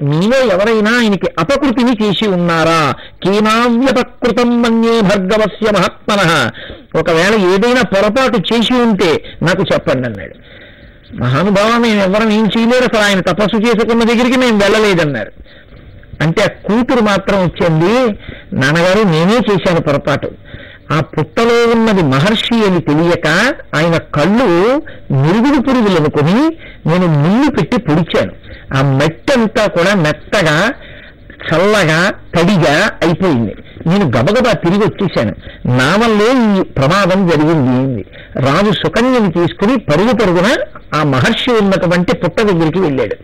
మీలో 0.02 0.38
ఎవరైనా 0.38 0.99
ఆయనకి 0.99 1.26
అపకృతిని 1.38 1.97
చేసి 2.02 2.26
ఉన్నారా? 2.26 2.95
కీనావ్యపకృతం 3.23 4.62
మన్యే 4.62 5.00
భర్గవస్య 5.00 5.71
మహాత్మన. 5.71 6.50
ఒకవేళ 6.99 7.35
ఏదైనా 7.55 7.83
పొరపాటు 7.83 8.55
చేసి 8.55 8.75
ఉంటే 8.75 9.25
నాకు 9.43 9.64
చెప్పండి 9.73 10.09
అన్నాడు. 10.09 10.35
మహానుభావ 11.14 11.78
మేము 11.78 12.00
ఎవరం 12.00 12.31
ఏం 12.31 12.47
చేయలేరు 12.59 12.85
అసలు 12.85 12.99
ఆయన 12.99 13.21
తపస్సు 13.21 13.57
చేసుకున్న 13.57 14.05
దగ్గరికి 14.05 14.38
మేము 14.38 14.59
వెళ్ళలేదన్నారు. 14.59 15.33
అంటే 16.21 16.43
ఆ 16.43 16.47
కూతురు 16.47 17.00
మాత్రం 17.00 17.40
వచ్చింది 17.40 18.19
నాన్నగారు 18.52 19.02
నేనే 19.02 19.37
చేశాను 19.50 19.81
పొరపాటు. 19.81 20.31
ఆ 20.90 21.00
పుట్టలో 21.00 21.73
ఉన్నది 21.73 22.02
మహర్షి 22.02 22.67
అని 22.67 22.81
తెలియక 22.81 23.55
ఆయన 23.75 23.97
కళ్ళు 23.97 24.83
మిరుగుడు 25.11 25.62
పురుగులు 25.62 25.97
అనుకుని 25.97 26.59
నేను 26.87 27.07
ముళ్ళు 27.07 27.50
పెట్టి 27.50 27.81
పొడిచాను. 27.81 28.48
ఆ 28.76 28.82
మట్టి 28.98 29.32
అంతా 29.32 29.64
కూడా 29.66 29.92
మెత్తగా 29.94 30.56
చల్లగా 31.47 32.11
తడిగా 32.35 32.90
అయిపోయింది. 33.02 33.54
నేను 33.87 34.04
గబగబా 34.04 34.52
తిరిగి 34.52 34.85
వచ్చేసాను. 34.85 35.35
నా 35.78 35.90
వల్లే 35.97 36.61
ఈ 36.61 36.62
ప్రమాదం 36.62 37.28
జరిగింది. 37.28 37.71
ఏంది 37.80 38.04
రాజు 38.37 38.73
సుకన్యని 38.73 39.33
తీసుకుని 39.33 39.76
పరుగు 39.78 40.12
పరుగున 40.16 40.49
ఆ 40.95 41.02
మహర్షి 41.02 41.50
ఉన్నటువంటి 41.50 42.12
పుట్ట 42.16 42.40
దగ్గరికి 42.40 42.78
వెళ్ళాడు. 42.78 43.16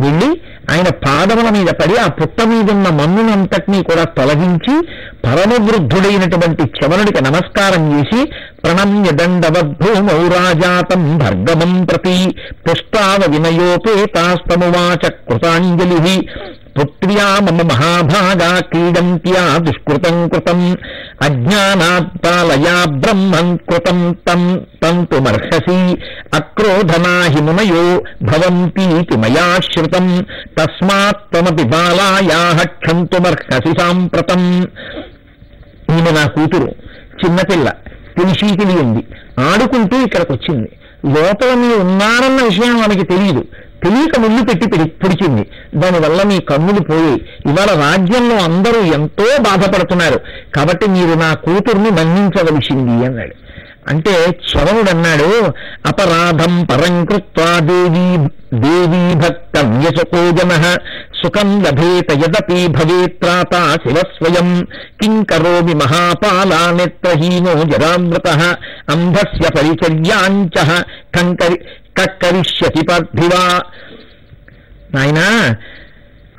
వెళ్ళి 0.00 0.40
ఆయన 0.70 0.88
పాదముల 1.06 1.48
మీద 1.48 1.66
పడి 1.66 1.96
ఆ 1.96 2.06
పుట్ట 2.06 2.42
మీదున్న 2.42 2.88
మన్నునంతటినీ 2.88 3.82
కూడా 3.82 4.04
తొలగించి 4.04 4.74
పరమవృద్ధుడైనటువంటి 5.24 6.62
చవనుడికి 6.62 7.24
నమస్కారం 7.24 7.82
చేసి 7.92 8.20
ప్రణమ్య 8.64 9.10
దండవద్భూమౌ 9.10 10.28
రాజాతం 10.28 11.18
భర్గమం 11.18 11.84
ప్రతి 11.84 12.36
పుష్పావ 12.68 13.30
వినయోపేతాస్తమువాచ 13.30 15.10
కృతాంజలి 15.28 16.16
పృథ్వ్యా 16.76 17.26
మమ 17.40 17.60
మహాభాగా 17.70 18.48
క్రీడంత్యా 18.70 19.44
దుష్కృతం 19.58 20.16
కృతం 20.28 20.60
అజ్ఞానాత్పాలయా 21.26 22.74
బ్రహ్మం 22.96 23.48
కృతం 23.68 23.98
తం 24.28 24.42
తంతుమర్హసి 24.82 25.78
అక్రోధనా 26.34 27.14
మునయో 27.38 27.84
భవంతీతి 28.22 29.16
మయా 29.16 29.46
శ్రుతం 29.66 30.06
తస్మాత్ 30.58 31.22
తమపి 31.32 31.64
బాలాయా 31.66 32.40
క్షంతుమర్హసి 32.76 33.72
సాంప్రతం 33.78 34.42
ఈమె 35.90 36.10
నా 36.10 36.24
కూతురు 36.28 36.70
చిన్నపిల్ల 37.20 37.68
తెలిసి 38.16 38.48
తెలియంది 38.56 39.02
ఆడుకుంటూ 39.40 39.96
ఇక్కడికి 39.98 40.32
వచ్చింది. 40.32 40.68
లోపల 41.14 41.50
మీరు 41.54 41.80
ఉన్నారన్న 41.80 42.40
విషయం 42.42 42.76
మనకి 42.80 43.04
తెలియదు 43.04 43.42
తెలియక 43.84 44.18
ముళ్ళు 44.18 44.42
పెట్టి 44.42 44.68
పిడి- 44.68 44.86
పిడిచింది. 44.86 45.46
దానివల్ల 45.74 46.22
మీ 46.22 46.40
కన్నులు 46.40 46.80
పోయి. 46.80 47.14
ఇవాళ 47.46 47.80
రాజ్యంలో 47.80 48.36
అందరూ 48.36 48.80
ఎంతో 48.80 49.26
బాధపడుతున్నారు. 49.40 50.20
కాబట్టి 50.56 50.86
మీరు 50.86 51.18
నా 51.18 51.34
కూతుర్ని 51.34 51.90
మన్నించవలసింది 51.90 53.06
అన్నాడు. 53.06 53.34
అంటే 53.88 54.10
చవనుడు 54.26 54.90
అన్నాడు 54.90 55.52
అపరాధం 55.86 56.64
పరం 56.64 57.04
కృత్వా 57.04 57.58
దేవీ 57.58 58.28
దేవీ 58.54 59.14
భక్త 59.14 59.58
వ్యసకోజన 59.58 60.76
సుఖం 61.24 61.62
లభేత 61.62 62.12
యదపి 62.12 62.66
భవేత్రాత 62.66 63.78
శివ 63.86 63.96
స్వయం 63.96 64.66
కిం 65.02 65.22
కరోమి 65.22 65.74
మహాపాలా 65.74 66.70
నేత్రహీనో 66.70 67.62
జరామృత 67.64 68.28
అంధస్య 68.90 69.48
పరిచర్యాంచ 69.56 70.82
కంకరి 71.16 71.60
కక్కరిష్యతి 71.98 72.86
పర్ధివా 72.86 73.62
నాయనా 74.94 75.56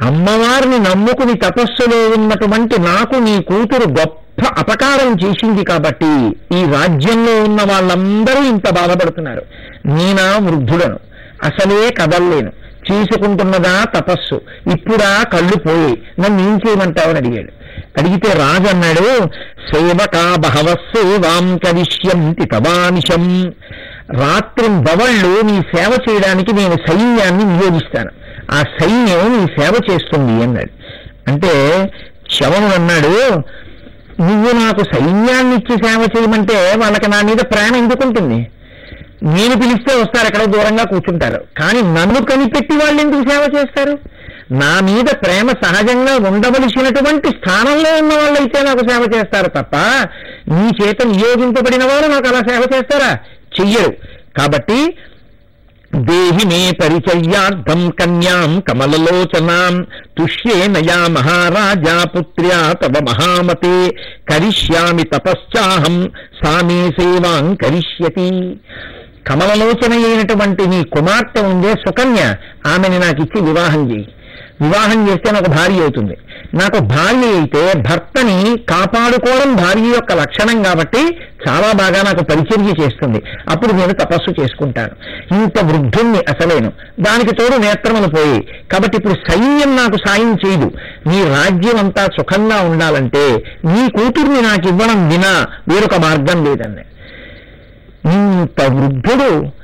అమ్మవారిని 0.01 0.79
నమ్ముకుని 0.79 1.33
తపస్సులో 1.33 2.09
ఉన్నటువంటి 2.09 2.81
నాకు 2.81 3.15
నీ 3.15 3.41
కూతురు 3.41 3.89
గొప్ప 3.89 4.47
అపకారం 4.57 5.15
చేసింది 5.25 5.63
కాబట్టి 5.63 6.27
ఈ 6.55 6.65
రాజ్యంలో 6.73 7.43
ఉన్న 7.43 7.71
వాళ్ళందరూ 7.71 8.43
ఇంత 8.43 8.69
బాధపడుతున్నారు. 8.69 9.45
నేనా 9.85 10.37
వృద్ధుడను? 10.37 10.99
అసలే 11.43 11.89
కదల్లేను. 11.89 12.51
చేసుకుంటున్నదా 12.91 13.83
తపస్సు. 13.83 14.41
ఇప్పుడా 14.73 15.23
కళ్ళు 15.23 15.57
పోయి. 15.57 16.01
నన్ను 16.19 16.43
ఏం 16.43 16.59
చేయమంటావని 16.67 17.17
అడిగాడు. 17.17 17.51
అడిగితే 17.97 18.33
రాజు 18.33 18.67
అన్నాడు 18.67 19.29
సేవకా 19.73 20.35
బహవ 20.39 20.75
సేవాం 20.95 21.57
కరిష్యంతి 21.57 22.45
తవానిషం 22.45 23.53
రాత్రి 24.09 24.67
బవళ్ళు 24.67 25.41
నీ 25.41 25.57
సేవ 25.75 25.91
చేయడానికి 26.09 26.51
నేను 26.53 26.75
సైన్యాన్ని 26.87 27.43
నియోగిస్తాను 27.43 28.11
ఆ 28.51 28.63
సైన్యం 28.79 29.31
నీ 29.35 29.61
సేవ 29.61 29.73
చేస్తుంది 29.91 30.43
అన్నాడు. 30.43 30.71
అంటే 31.27 31.53
శవణుడు 32.31 32.73
అన్నాడు 32.73 33.13
నువ్వు 34.19 34.51
నాకు 34.51 34.83
సైన్యాన్ని 34.83 35.55
ఇచ్చి 35.55 35.87
సేవ 35.87 36.01
చేయమంటే 36.17 36.75
వాళ్ళకి 36.75 37.07
నా 37.07 37.21
మీద 37.21 37.37
ప్రేమ 37.37 37.75
ఎందుకుంటుంది 37.75 38.51
నేను 39.23 39.55
పిలిస్తే 39.61 40.01
వస్తారు 40.01 40.27
ఎక్కడో 40.27 40.45
దూరంగా 40.45 40.83
కూర్చుంటారు. 40.83 41.45
కానీ 41.57 41.81
నన్ను 41.81 42.25
కనిపెట్టి 42.25 42.73
వాళ్ళు 42.73 43.01
ఎందుకు 43.01 43.29
సేవ 43.29 43.57
చేస్తారు? 43.57 43.99
నా 44.51 44.79
మీద 44.79 45.05
ప్రేమ 45.05 45.47
సహజంగా 45.63 46.27
ఉండవలసినటువంటి 46.29 47.27
స్థానంలో 47.27 47.89
ఉన్న 48.01 48.13
వాళ్ళైతే 48.13 48.61
నాకు 48.61 48.91
సేవ 48.91 49.15
చేస్తారు 49.15 49.47
తప్ప 49.47 49.75
నీ 50.47 50.67
చేత 50.83 51.07
నియోగింపబడిన 51.07 51.83
వారు 51.83 52.07
నాకు 52.07 52.27
అలా 52.27 52.39
సేవ 52.39 52.63
చేస్తారా? 52.75 53.17
చెయ్యరు 53.61 53.93
కాబట్టి 54.37 54.97
దేహి 55.95 56.47
మే 56.47 56.71
పరిచర్యార్థం 56.71 57.89
కన్యాం 57.89 58.59
కమలలోచనాం 58.59 59.83
తుష్యే 60.17 60.67
నయా 60.67 61.07
మహారాజా 61.07 62.03
పుత్ర్యా 62.03 62.73
తవ 62.73 62.93
మహామతే 63.09 63.91
కరిష్యామి 64.31 65.03
తపశ్చాహం 65.03 66.11
సామే 66.43 66.89
సేవాం 66.89 67.55
కరిష్యతి. 67.55 68.57
కమలలోచన 69.27 69.93
అయినటువంటి 69.93 70.67
నీ 70.67 70.83
కుమార్తె 70.83 71.41
ఉందే 71.41 71.73
సుకన్య. 71.73 72.35
ఆమెని 72.65 72.99
నాకు 72.99 73.21
ఇచ్చి 73.21 73.41
వివాహం 73.41 73.91
చేయి. 73.91 74.07
వివాహం 74.61 75.07
చేస్తే 75.07 75.31
నాకు 75.31 75.49
భార్య 75.49 75.81
అవుతుంది. 75.81 76.17
నాకు 76.53 76.79
భార్య 76.79 77.27
అయితే 77.27 77.73
భర్తని 77.73 78.57
కాపాడుకోవడం 78.69 79.55
భార్య 79.55 79.81
యొక్క 79.81 80.13
లక్షణం 80.13 80.63
కాబట్టి 80.63 81.17
చాలా 81.49 81.71
బాగా 81.71 82.01
నాకు 82.03 82.23
పరిచర్య 82.23 82.83
చేస్తుంది. 82.83 83.21
అప్పుడు 83.49 83.71
నేను 83.71 83.93
తపస్సు 83.93 84.41
చేసుకుంటాను. 84.41 84.91
ఇంత 85.43 85.63
వృద్ధుణ్ణి 85.63 86.19
అసలేను. 86.19 86.71
దానికి 86.99 87.35
తోడు 87.35 87.57
నేత్రములు 87.57 88.07
పోయి. 88.07 88.47
కాబట్టి 88.71 88.97
ఇప్పుడు 88.97 89.13
సైన్యం 89.13 89.75
నాకు 89.75 89.97
సాయం 89.97 90.37
చేయదు. 90.45 90.71
నీ 91.07 91.23
రాజ్యం 91.23 91.77
అంతా 91.77 92.05
సుఖంగా 92.05 92.61
ఉండాలంటే 92.61 93.35
నీ 93.65 93.89
కూతుర్ని 93.89 94.41
నాకు 94.41 94.69
ఇవ్వడం 94.69 95.09
వినా 95.09 95.47
వేరొక 95.67 95.95
మార్గం 95.95 96.45
లేదండి 96.45 96.81
ఇంత 98.13 98.61
వృద్ధుడు 98.63 99.57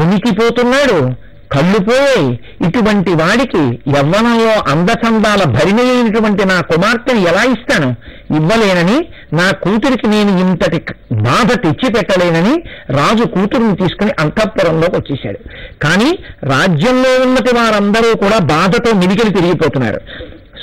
ఉనికిపోతున్నాడు 0.00 1.31
కళ్ళుపోయి 1.52 2.40
ఇటువంటి 2.66 3.10
వాడికి 3.10 3.62
యవ్వనంలో 3.96 4.54
అందచందాల 4.68 5.44
భరిణైనటువంటి 5.44 6.44
నా 6.44 6.60
కుమార్తెను 6.60 7.18
ఎలా 7.18 7.42
ఇస్తాను? 7.42 7.94
ఇవ్వలేనని 8.36 9.08
నా 9.32 9.50
కూతురికి 9.50 10.06
నేను 10.06 10.38
ఇంతటి 10.38 10.78
బాధ 11.12 11.52
తెచ్చిపెట్టలేనని 11.52 12.54
రాజు 12.90 13.24
కూతురుని 13.24 13.76
తీసుకుని 13.76 14.12
అంతఃపురంలోకి 14.20 14.96
వచ్చేశాడు. 14.96 15.38
కానీ 15.82 16.10
రాజ్యంలో 16.42 17.24
ఉన్నటి 17.26 17.54
వారందరూ 17.54 18.16
కూడా 18.16 18.38
బాధతో 18.38 18.92
మిలికిలి 18.96 19.32
తిరిగిపోతున్నారు. 19.34 20.00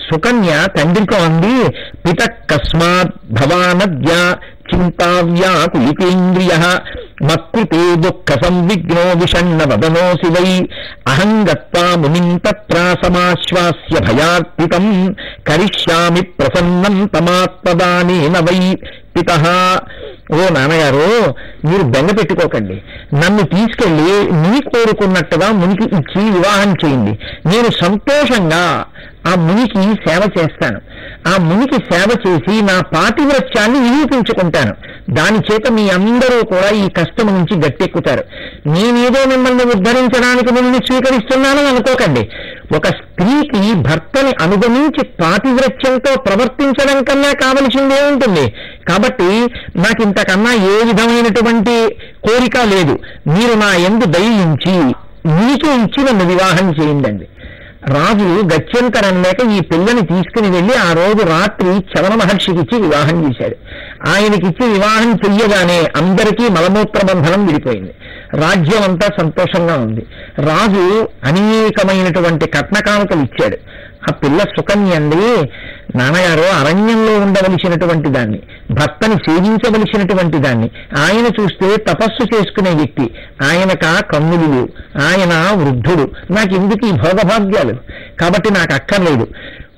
సుకన్య 0.09 0.67
తండ్రితో 0.77 1.17
అంది 1.17 1.69
పిత 2.05 2.21
కస్మాత్ 2.51 3.13
భవానద్య 3.31 4.35
చింతావ్యాకులితేంద్రియ 4.69 6.53
మత్కృతే 7.23 7.95
దుఃఖ 7.95 8.43
సంవిఘ్నో 8.43 9.01
విషణ్ణ 9.21 9.61
వదనోసి 9.73 10.29
వై 10.29 10.67
అహం 11.07 11.31
గత్వా 11.43 11.95
మునిం 11.95 12.37
తత్ర 12.37 12.95
సమాశ్వాస్య 13.03 13.99
భయార్పితం 13.99 15.15
కరిష్యామి 15.47 16.21
ప్రసన్నం 16.21 17.05
తమాత్మదానేన 17.05 18.37
వై 18.39 18.75
పిత 19.15 19.31
ఓ 20.31 20.35
నాన్నగారు 20.35 21.05
మీరు 21.67 21.83
బెంగ 21.83 22.07
పెట్టుకోకండి. 22.07 22.75
నన్ను 23.13 23.43
తీసుకెళ్ళి 23.43 24.31
నీ 24.31 24.59
కోరుకున్నట్టుగా 24.61 25.51
మునికి 25.51 25.83
ఇచ్చి 25.83 26.31
వివాహం 26.31 26.71
చేయండి. 26.71 27.13
నేను 27.49 27.69
సంతోషంగా 27.83 28.85
ఆ 29.27 29.35
మునికి 29.35 30.09
సేవ 30.09 30.29
చేస్తాను. 30.39 30.81
ఆ 31.27 31.37
మునికి 31.43 31.93
సేవ 31.93 32.15
చేసి 32.27 32.61
నా 32.61 32.81
పాతివ్రత్యాన్ని 32.81 33.79
నిరూపించుకుంటాను 33.79 34.73
దాని 35.09 35.37
చేత 35.37 35.71
మీ 35.71 35.89
అందరూ 35.89 36.45
కూడా 36.45 36.69
ఈ 36.69 36.89
కష్టం 36.89 37.27
నుంచి 37.27 37.65
గట్టెక్కుతారు. 37.65 38.23
నేనేదో 38.67 39.25
మిమ్మల్ని 39.25 39.63
ఉద్ధరించడానికి 39.63 40.53
మిమ్మల్ని 40.53 40.85
స్వీకరిస్తున్నానని 40.85 41.67
అనుకోకండి. 41.67 42.29
ఒక 42.75 42.87
స్త్రీకి 42.87 43.73
భర్తని 43.73 44.33
అనుగమించి 44.41 45.03
పాతివ్రత్యంతో 45.03 46.21
ప్రవర్తించడం 46.21 47.03
కన్నా 47.03 47.31
కావలసిందే 47.31 48.07
ఉంటుంది. 48.11 48.53
కాబట్టి 48.87 49.29
నాకు 49.75 50.03
ఇంతకన్నా 50.03 50.53
ఏ 50.53 50.83
విధమైనటువంటి 50.83 51.95
కోరిక 52.29 52.57
లేదు. 52.57 52.99
మీరు 53.27 53.53
నా 53.53 53.75
ఎందు 53.75 54.05
దయించి 54.05 54.77
మీకు 55.25 55.67
ఇచ్చి 55.67 56.03
నన్ను 56.03 56.25
వివాహం 56.25 56.71
చేయండి 56.71 57.29
రాజు 57.93 58.43
గత్యంతరం 58.55 59.23
లేక 59.23 59.51
ఈ 59.51 59.59
పిల్లని 59.59 60.01
తీసుకుని 60.01 60.49
వెళ్ళి 60.51 60.75
ఆ 60.75 60.93
రోజు 60.93 61.25
రాత్రి 61.25 61.69
చవన 61.69 62.15
మహర్షికి 62.15 62.59
ఇచ్చి 62.59 62.81
వివాహం 62.81 63.29
చేశాడు. 63.29 63.55
ఆయనకిచ్చి 64.09 64.73
వివాహం 64.73 65.11
చెయ్యగానే 65.13 65.83
అందరికీ 65.95 66.49
మలమూత్ర 66.49 67.13
బంధనం 67.13 67.45
విడిపోయింది. 67.45 67.93
రాజ్యం 68.33 68.83
అంతా 68.83 69.09
సంతోషంగా 69.19 69.77
ఉంది. 69.77 70.05
రాజు 70.39 71.07
అనేకమైనటువంటి 71.23 72.45
కట్నకానుకలు 72.49 73.19
ఇచ్చాడు. 73.19 73.57
ఆ 74.11 74.13
పిల్ల 74.13 74.39
సుకన్య 74.39 74.95
అండి 74.95 75.51
నాన్నగారు 75.95 76.41
అరణ్యంలో 76.41 77.19
ఉండవలసినటువంటి 77.19 78.09
దాన్ని 78.09 78.39
భర్తని 78.71 79.15
సేవించవలసినటువంటి 79.15 80.37
దాన్ని 80.37 80.69
ఆయన 80.97 81.25
చూస్తే 81.25 81.77
తపస్సు 81.77 82.35
చేసుకునే 82.35 82.69
వ్యక్తి 82.69 83.15
ఆయనక 83.41 84.03
కన్నులు 84.13 84.69
ఆయన 85.01 85.63
వృద్ధుడు 85.63 86.11
నాకు 86.31 86.55
ఎందుకు 86.55 86.87
ఈ 86.87 86.91
భోగభాగ్యాలు? 86.91 87.73
కాబట్టి 88.21 88.53
నాకు 88.53 88.73
అక్కర్లేదు. 88.73 89.27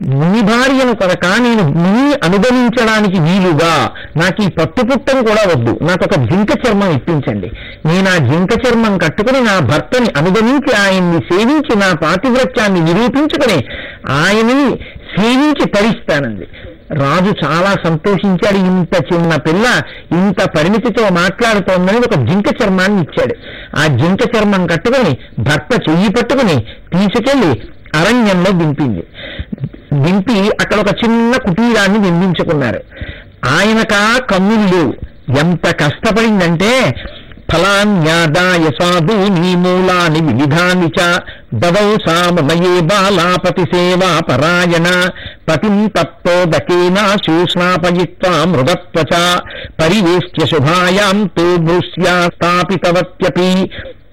ముని 0.10 0.42
భార్యను 0.42 0.96
కనుక 0.96 1.26
నేను 1.40 1.64
ముని 1.64 2.14
అనుగమించడానికి 2.24 3.20
వీలుగా 3.20 3.90
నాకు 4.18 4.44
ఈ 4.44 4.48
పట్టుపుట్టను 4.48 5.22
కూడా 5.24 5.44
వద్దు. 5.48 5.80
నాకు 5.84 6.04
ఒక 6.06 6.16
జింక 6.16 6.68
చర్మం 6.68 6.92
ఇప్పించండి. 6.92 7.52
నేను 7.86 8.10
ఆ 8.10 8.18
జింక 8.18 8.50
చర్మం 8.68 8.98
కట్టుకుని 8.98 9.42
నా 9.42 9.60
భర్తని 9.60 10.10
అనుగమించి 10.18 10.76
ఆయన్ని 10.76 11.20
సేవించి 11.32 11.76
నా 11.76 11.94
పాతివ్రత్యాన్ని 11.94 12.82
నిరూపించుకుని 12.82 13.66
ఆయన్ని 14.10 14.78
సేవించి 15.18 15.70
తరిస్తానండి 15.70 16.48
రాజు 16.92 17.46
చాలా 17.46 17.72
సంతోషించాడు. 17.86 18.58
ఇంత 18.58 19.14
చిన్న 19.14 19.36
పిల్ల 19.36 19.82
ఇంత 20.12 20.50
పరిమితితో 20.58 21.04
మాట్లాడుతోందని 21.14 21.98
ఒక 21.98 22.16
జింక 22.16 22.64
చర్మాన్ని 22.64 23.02
ఇచ్చాడు. 23.02 23.36
ఆ 23.78 23.88
జింక 23.88 24.38
చర్మం 24.38 24.68
కట్టుకుని 24.68 25.18
భర్త 25.40 25.90
చెయ్యి 25.90 26.10
పట్టుకుని 26.10 26.58
తీసుకెళ్ళి 26.94 27.62
అరణ్యంలో 27.96 28.52
దింపింది. 28.52 29.04
దింపి 30.04 30.38
అక్కడ 30.62 30.80
ఒక 30.80 30.92
చిన్న 31.04 31.38
కుటీరాన్ని 31.38 32.00
నిర్మించుకున్నారు. 32.00 32.82
ఆయనక 33.58 33.94
కన్నులు 34.32 34.68
లేవు. 34.74 34.94
ఎంత 35.40 35.66
కష్టపడిందంటే 35.82 36.72
ఫలాన్యాదాయ 37.52 38.66
సాధు 38.80 39.16
మూలాని 39.56 40.20
వివిధాని 40.28 40.88
చ 40.98 41.08
దదౌ 41.54 41.90
సామమయే 42.06 42.80
బాలాపతి 42.82 43.66
సేవా 43.74 44.12
పరాయణ 44.30 44.88
పతిం 45.50 45.88
తప్తోదకేనాశు 45.88 47.46
స్నాపయిత్వా 47.54 48.46
మృగత్వచ 48.52 49.14
పరివేష్ట్య 49.82 50.46
శుభాయాం 50.46 51.20
తో 51.38 51.58
భృశ్యా 51.68 52.16
స్థాపితవత్యపి 52.36 53.50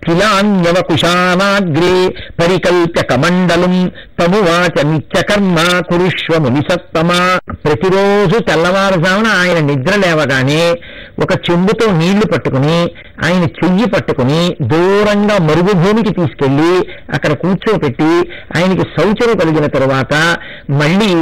కిలాన్యవకుశానాగ్రే 0.02 1.94
పరికల్ప్య 2.38 3.02
కమండలం 3.10 3.74
తమువాచ 4.18 4.76
నిత్యకర్మ 4.88 5.58
కురుష్వ 5.88 6.38
మునిసత్తమా 6.38 7.18
ప్రతిరోజు 7.64 8.38
తెల్లవారుజామున 8.48 9.28
ఆయన 9.40 9.58
నిద్ర 9.68 9.94
లేవగానే 9.96 10.62
ఒక 11.22 11.32
చెంబుతో 11.46 11.86
నీళ్ళు 11.92 12.26
పట్టుకుని 12.26 12.78
ఆయన 13.24 13.44
చెయ్యి 13.56 13.86
పట్టుకుని 13.94 14.42
దూరంగా 14.68 15.36
మరుగుభూమికి 15.46 16.12
తీసుకెళ్ళి 16.12 16.72
అక్కడ 17.14 17.32
కూర్చోపెట్టి 17.40 18.10
ఆయనకి 18.56 18.84
శౌచం 18.94 19.32
కలిగిన 19.40 19.66
తరువాత 19.76 20.14
మళ్ళీ 20.80 21.12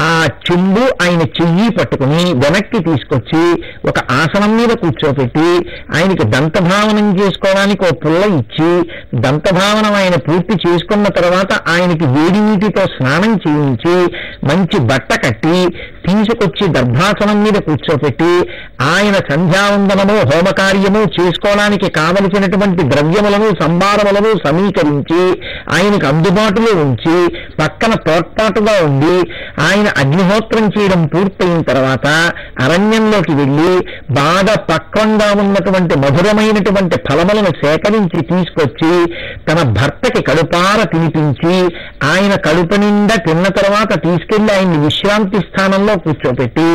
ఆ 0.00 0.10
చెంబు 0.46 0.84
ఆయన 1.02 1.22
చెయ్యి 1.36 1.68
పట్టుకుని 1.76 2.22
వెనక్కి 2.42 2.78
తీసుకొచ్చి 2.84 3.42
ఒక 3.88 3.98
ఆసనం 4.16 4.52
మీద 4.56 4.72
కూర్చోపెట్టి 4.82 5.48
ఆయనకి 5.96 6.24
దంతభావనం 6.34 7.08
చేసుకోవడానికి 7.18 7.82
ఒక 7.84 7.96
పుల్ల 8.02 8.22
ఇచ్చి 8.36 8.70
దంతభావనం 9.24 9.94
ఆయన 9.94 10.16
పూర్తి 10.26 10.56
చేసుకున్న 10.64 11.06
తర్వాత 11.18 11.52
ఆయనకి 11.68 12.06
వేడి 12.14 12.40
నీటితో 12.40 12.84
స్నానం 12.94 13.34
చేయించి 13.44 13.96
మంచి 14.44 14.78
బట్ట 14.90 15.12
కట్టి 15.24 15.56
తీసుకొచ్చి 16.06 16.64
దర్భాసనం 16.68 17.38
మీద 17.44 17.56
కూర్చోపెట్టి 17.64 18.30
ఆయన 18.86 19.16
సంధ్యావందనము 19.30 20.16
హోమకార్యము 20.30 21.02
చేసుకోవడానికి 21.16 21.88
కావలసినటువంటి 21.98 22.82
ద్రవ్యములను 22.92 23.48
సంభారములను 23.62 24.30
సమీకరించి 24.44 25.20
ఆయనకు 25.72 26.06
అందుబాటులో 26.06 26.72
ఉంచి 26.84 27.16
పక్కన 27.60 27.92
తోడ్పాటుగా 28.06 28.76
ఉండి 28.88 29.16
ఆయన 29.62 29.88
అగ్నిహోత్రం 29.98 30.64
చేయడం 30.66 31.06
పూర్తయిన 31.06 31.60
తర్వాత 31.62 32.06
అరణ్యంలోకి 32.62 33.34
వెళ్ళి 33.34 33.70
బాగా 34.12 34.54
పక్వంగా 34.70 35.40
ఉన్నటువంటి 35.40 35.98
మధురమైనటువంటి 35.98 36.96
ఫలములను 37.08 37.52
సేకరించి 37.62 38.20
తీసుకొచ్చి 38.22 38.92
తన 39.48 39.68
భర్తకి 39.70 40.22
కడుపార 40.22 40.82
తినిపించి 40.92 41.54
ఆయన 42.10 42.34
కడుపు 42.46 42.76
నిండా 42.76 43.16
తిన్న 43.26 43.48
తర్వాత 43.60 43.92
తీసుకెళ్ళి 44.02 44.52
ఆయన్ని 44.54 44.78
విశ్రాంతి 44.78 45.38
స్థానంలో 45.38 45.98
కూర్చోపెట్టి 45.98 46.68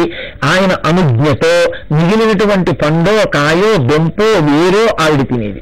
ఆయన 0.51 0.71
అనుజ్ఞతో 0.85 1.53
మిగిలినటువంటి 1.91 2.71
పండో 2.83 3.15
కాయో 3.29 3.71
దొంపో 3.89 4.29
వేరో 4.47 4.83
ఆవిడ 5.03 5.21
తినేది. 5.29 5.61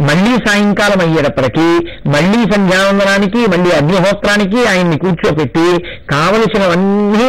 మళ్ళీ 0.00 0.32
సాయంకాలం 0.46 1.00
అయ్యేటప్పటికీ 1.00 1.68
మళ్ళీ 2.08 2.52
సంధ్యావందనానికి 2.52 3.38
మళ్ళీ 3.52 3.70
అగ్నిహోత్రానికి 3.70 4.66
ఆయన్ని 4.66 4.98
కూర్చోపెట్టి 4.98 5.66
కావలసినవన్నీ 6.10 6.85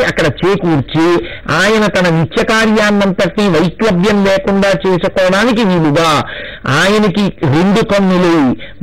అక్కడ 0.08 0.26
చేకూర్చి 0.26 1.06
ఆయన 1.52 1.86
తన 1.86 2.10
నిత్య 2.10 2.44
కార్యాన్నంతటినీ 2.44 3.48
వైక్లభ్యం 3.50 4.26
లేకుండా 4.26 4.70
చేసుకోవడానికి 4.88 5.64
వీలుగా 5.64 6.24
ఆయనకి 6.68 7.26
రెండు 7.44 7.86
కన్నులు. 7.86 8.36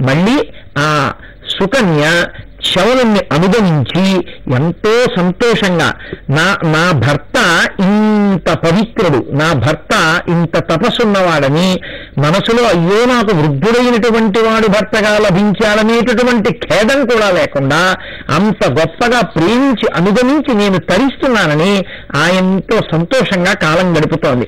మళ్ళీ 0.02 0.50
ఆ 0.78 1.12
సుకన్య 1.58 2.04
శవనుణ్ణి 2.64 3.20
అనుగమించి 3.32 4.14
ఎంతో 4.54 5.04
సంతోషంగా 5.16 5.92
నా 6.30 6.56
నా 6.64 6.92
భర్త 6.92 7.38
ఇంత 7.80 8.52
పవిత్రుడు 8.52 9.26
నా 9.30 9.52
భర్త 9.52 10.22
ఇంత 10.28 10.58
తపస్సున్నవాడని 10.58 11.80
మనసులో 12.18 12.62
అయ్యో 12.64 13.04
నాకు 13.04 13.36
వృద్ధుడైనటువంటి 13.36 14.40
వాడు 14.40 14.66
భర్తగా 14.66 15.18
లభించాలనేటటువంటి 15.18 16.52
ఖేదం 16.52 17.06
కూడా 17.06 17.30
లేకుండా 17.30 17.94
అంత 18.30 18.68
గొప్పగా 18.68 19.20
ప్రేమించి 19.20 19.88
అనుగమించి 19.96 20.54
నేను 20.54 20.78
తరిస్తున్నానని 20.78 21.84
ఆయనతో 22.16 22.80
సంతోషంగా 22.92 23.52
కాలం 23.52 23.98
గడుపుతోంది. 23.98 24.46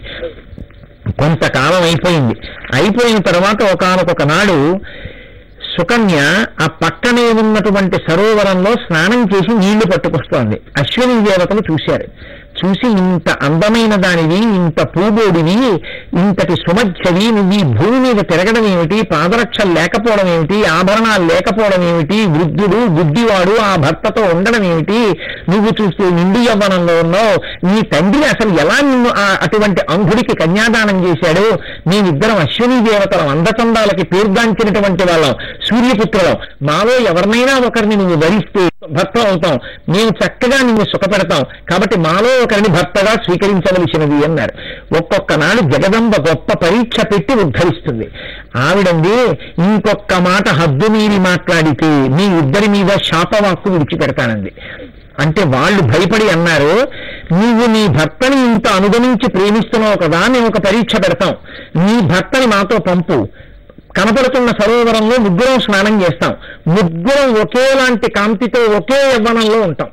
కొంతకాలం 1.12 1.82
అయిపోయింది. 1.82 2.34
అయిపోయిన 2.74 3.18
తర్వాత 3.18 3.62
ఒకనొక 3.74 4.22
నాడు 4.22 4.80
సుకన్య 5.78 6.46
ఆ 6.62 6.66
పక్కనే 6.66 7.40
ఉన్నటువంటి 7.40 7.96
సరోవరంలో 8.10 8.72
స్నానం 8.72 9.28
చేసి 9.34 9.54
నీళ్ళు 9.54 9.86
పట్టుకొస్తోంది. 9.92 10.60
అశ్విని 10.76 11.26
దేవతలు 11.26 11.62
చూశారు. 11.72 12.04
చూసి 12.58 12.86
ఇంత 12.86 13.28
అందమైన 13.42 13.94
దానివి 13.94 14.38
ఇంత 14.56 14.82
పూబోడివి 14.82 15.56
ఇంతటి 16.22 16.54
సుమధ్యవి 16.56 17.30
నువ్వు 17.30 17.52
ఈ 17.52 17.62
భూమి 17.62 17.98
మీద 18.00 18.16
తిరగడం 18.16 18.66
ఏమిటి? 18.66 19.02
పాదరక్షలు 19.02 19.72
లేకపోవడం 19.72 20.28
ఏమిటి? 20.28 20.64
ఆభరణాలు 20.64 21.24
లేకపోవడం 21.24 21.82
ఏమిటి? 21.82 22.26
వృద్ధుడు 22.26 22.76
గుడ్డివాడు 22.76 23.60
ఆ 23.60 23.76
భర్తతో 23.76 24.22
ఉండడం 24.22 24.64
ఏమిటి? 24.64 25.18
నువ్వు 25.48 25.82
చూస్తే 25.82 26.10
నిండు 26.10 26.38
యవ్వనంలో 26.38 27.00
ఉన్నావు. 27.00 27.66
నీ 27.66 27.82
తండ్రి 27.82 28.24
అసలు 28.24 28.48
ఎలా 28.48 28.78
నిన్ను 28.80 29.10
ఆ 29.10 29.38
అటువంటి 29.42 29.82
అంధుడికి 29.90 30.36
కన్యాదానం 30.36 31.08
చేశాడు? 31.08 31.58
మేమిద్దరం 31.88 32.36
అశ్విని 32.36 32.90
దేవతలం 32.90 33.28
అందచందాలకి 33.28 34.02
పేర్గాంచినటువంటి 34.02 35.04
వాళ్ళం 35.04 35.34
సూర్యపుత్రులం. 35.64 36.36
మాలో 36.62 36.92
ఎవరినైనా 36.92 37.66
ఒకరిని 37.66 37.96
నువ్వు 37.96 38.14
ధరిస్తే 38.14 38.75
భర్త 38.84 39.26
అవుతాం. 39.26 39.58
మేము 39.88 40.08
చక్కగా 40.08 40.58
నిన్ను 40.62 40.84
సుఖపెడతాం. 40.84 41.44
కాబట్టి 41.70 41.98
మాలో 41.98 42.42
ఒకరిని 42.44 42.68
భర్తగా 42.68 43.12
స్వీకరించవలసినది 43.12 44.24
అన్నారు. 44.24 44.54
ఒక్కొక్క 44.96 45.32
నాడు 45.32 45.60
జగదంబ 45.60 46.12
గొప్ప 46.28 46.58
పరీక్ష 46.58 47.06
పెట్టి 47.06 47.34
ఉద్ధరిస్తుంది. 47.34 48.10
ఆవిడంది 48.56 49.30
ఇంకొక్క 49.64 50.14
మాట 50.14 50.48
హద్దు 50.48 50.86
మీరి 50.86 51.18
మాట్లాడితే 51.18 51.86
మీ 51.86 52.38
ఇద్దరి 52.38 52.68
మీద 52.68 52.88
శాపవాక్కు 52.88 53.70
విడిచిపెడతానండి 53.70 54.52
అంటే 55.20 55.44
వాళ్ళు 55.44 55.82
భయపడి 55.82 56.28
అన్నారు 56.28 56.72
నీవు 57.34 57.66
నీ 57.70 57.86
భర్తని 57.88 58.36
ఇంత 58.52 58.68
అనుగమించి 58.68 59.28
ప్రేమిస్తున్నావు 59.28 59.98
కదా 59.98 60.28
మేము 60.28 60.46
ఒక 60.46 60.58
పరీక్ష 60.58 60.96
పెడతాం. 60.96 61.34
నీ 61.76 62.00
భర్తని 62.00 62.46
మాతో 62.46 62.78
పంపు. 62.78 63.28
కనపడుతున్న 63.96 64.50
సరోవరంలో 64.50 65.16
ముగ్గురం 65.16 65.60
స్నానం 65.60 66.02
చేస్తాం. 66.02 66.34
ముగ్గురం 66.66 67.34
ఒకేలాంటి 67.34 68.10
కాంతితో 68.10 68.60
ఒకే 68.60 69.10
యవ్వనంలో 69.10 69.60
ఉంటాం. 69.60 69.88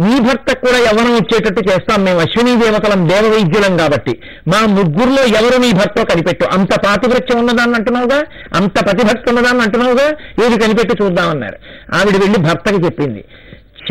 నీ 0.00 0.20
భర్తకు 0.20 0.66
కూడా 0.66 0.78
యవ్వనం 0.78 1.14
వచ్చేటట్టు 1.14 1.70
చేస్తాం. 1.70 2.04
మేము 2.04 2.20
అశ్విని 2.20 2.60
దేవతలం 2.60 3.08
దేవవైద్యులం 3.08 3.76
కాబట్టి. 3.76 4.18
మా 4.48 4.66
ముగ్గురులో 4.66 5.22
ఎవరు 5.22 5.58
నీ 5.58 5.72
భర్త 5.72 6.02
కనిపెట్టు? 6.02 6.44
అంత 6.44 6.80
పాతివృత్యం 6.86 7.38
ఉన్నదాన్ని 7.38 7.76
అంటున్నావుగా? 7.76 8.22
అంత 8.54 8.84
ప్రతిభక్తి 8.84 9.30
ఉన్నదాన్ని 9.30 9.62
అంటున్నావుగా? 9.62 10.08
ఏది 10.44 10.60
కనిపెట్టి 10.60 11.04
చూద్దామన్నారు. 11.04 11.56
ఆవిడ 11.94 12.16
వెళ్ళి 12.16 12.38
భర్తకి 12.38 12.84
చెప్పింది. 12.84 13.24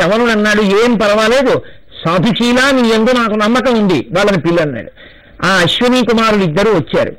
శవనుడు 0.01 0.31
అన్నాడు 0.31 0.61
ఏం 0.61 0.95
పర్వాలేదు. 0.95 1.61
సాధుశీల 2.05 2.81
నీ 2.81 2.89
ఎందు 2.89 3.11
నాకు 3.11 3.33
నమ్మకం 3.33 3.79
ఉంది. 3.81 4.07
వాళ్ళని 4.17 4.41
పిల్లన్నాడు. 4.41 4.91
ఆ 5.45 5.47
అశ్విని 5.47 6.05
కుమారులు 6.05 6.43
ఇద్దరు 6.43 6.69
వచ్చారు. 6.69 7.15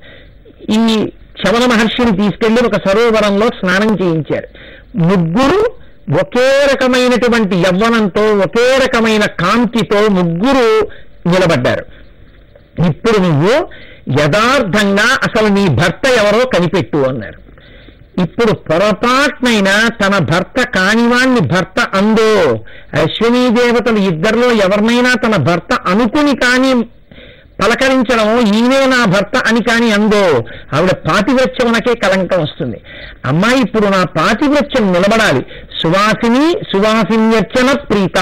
ఈ 0.70 1.12
శవన 1.40 1.66
మహర్షిని 1.66 2.16
తీసుకెళ్ళి 2.16 2.66
ఒక 2.66 2.88
సరోవరంలో 2.88 3.46
స్నానం 3.46 3.96
చేయించారు. 4.02 4.48
ముగ్గురు 4.96 5.60
ఒకే 6.20 6.66
రకమైనటువంటి 6.74 7.56
యవ్వనంతో 7.56 8.24
ఒకే 8.38 8.78
రకమైన 8.86 9.24
కాంతితో 9.26 10.08
ముగ్గురు 10.08 10.88
నిలబడ్డారు. 11.28 11.84
ఇప్పుడు 12.86 13.18
నువ్వు 13.20 13.52
యథార్థంగా 14.20 15.18
అసలు 15.22 15.48
నీ 15.48 15.68
భర్త 15.68 16.08
ఎవరో 16.08 16.46
కనిపెట్టు 16.46 16.96
అన్నారు. 16.96 17.44
ఇప్పుడు 18.22 18.52
పొరపాటునైనా 18.52 19.88
తన 19.88 20.18
భర్త 20.18 20.62
కానివాణ్ణి 20.62 21.40
భర్త 21.40 21.80
అందో 21.94 22.52
అశ్వినీ 22.94 23.48
దేవతలు 23.48 23.96
ఇద్దరిలో 23.96 24.50
ఎవరినైనా 24.50 25.14
తన 25.14 25.36
భర్త 25.36 25.74
అనుకుని 25.86 26.36
కాని 26.36 26.74
పలకరించడం 27.62 28.40
ఈయనే 28.40 28.86
నా 28.86 29.04
భర్త 29.04 29.36
అని 29.46 29.62
కాని 29.62 29.92
అందో 29.92 30.44
ఆవిడ 30.74 30.90
పాతివ్రత్యమునకే 30.90 31.94
కలంకం 31.94 32.42
వస్తుంది. 32.42 32.80
అమ్మాయి 33.26 33.60
ఇప్పుడు 33.60 33.86
నా 33.86 34.04
పాతివ్రత్యం 34.04 34.92
నిలబడాలి. 34.92 35.46
సువాసిని 35.82 36.52
సువాసిన్యర్చన 36.52 37.72
ప్రీత. 37.72 38.18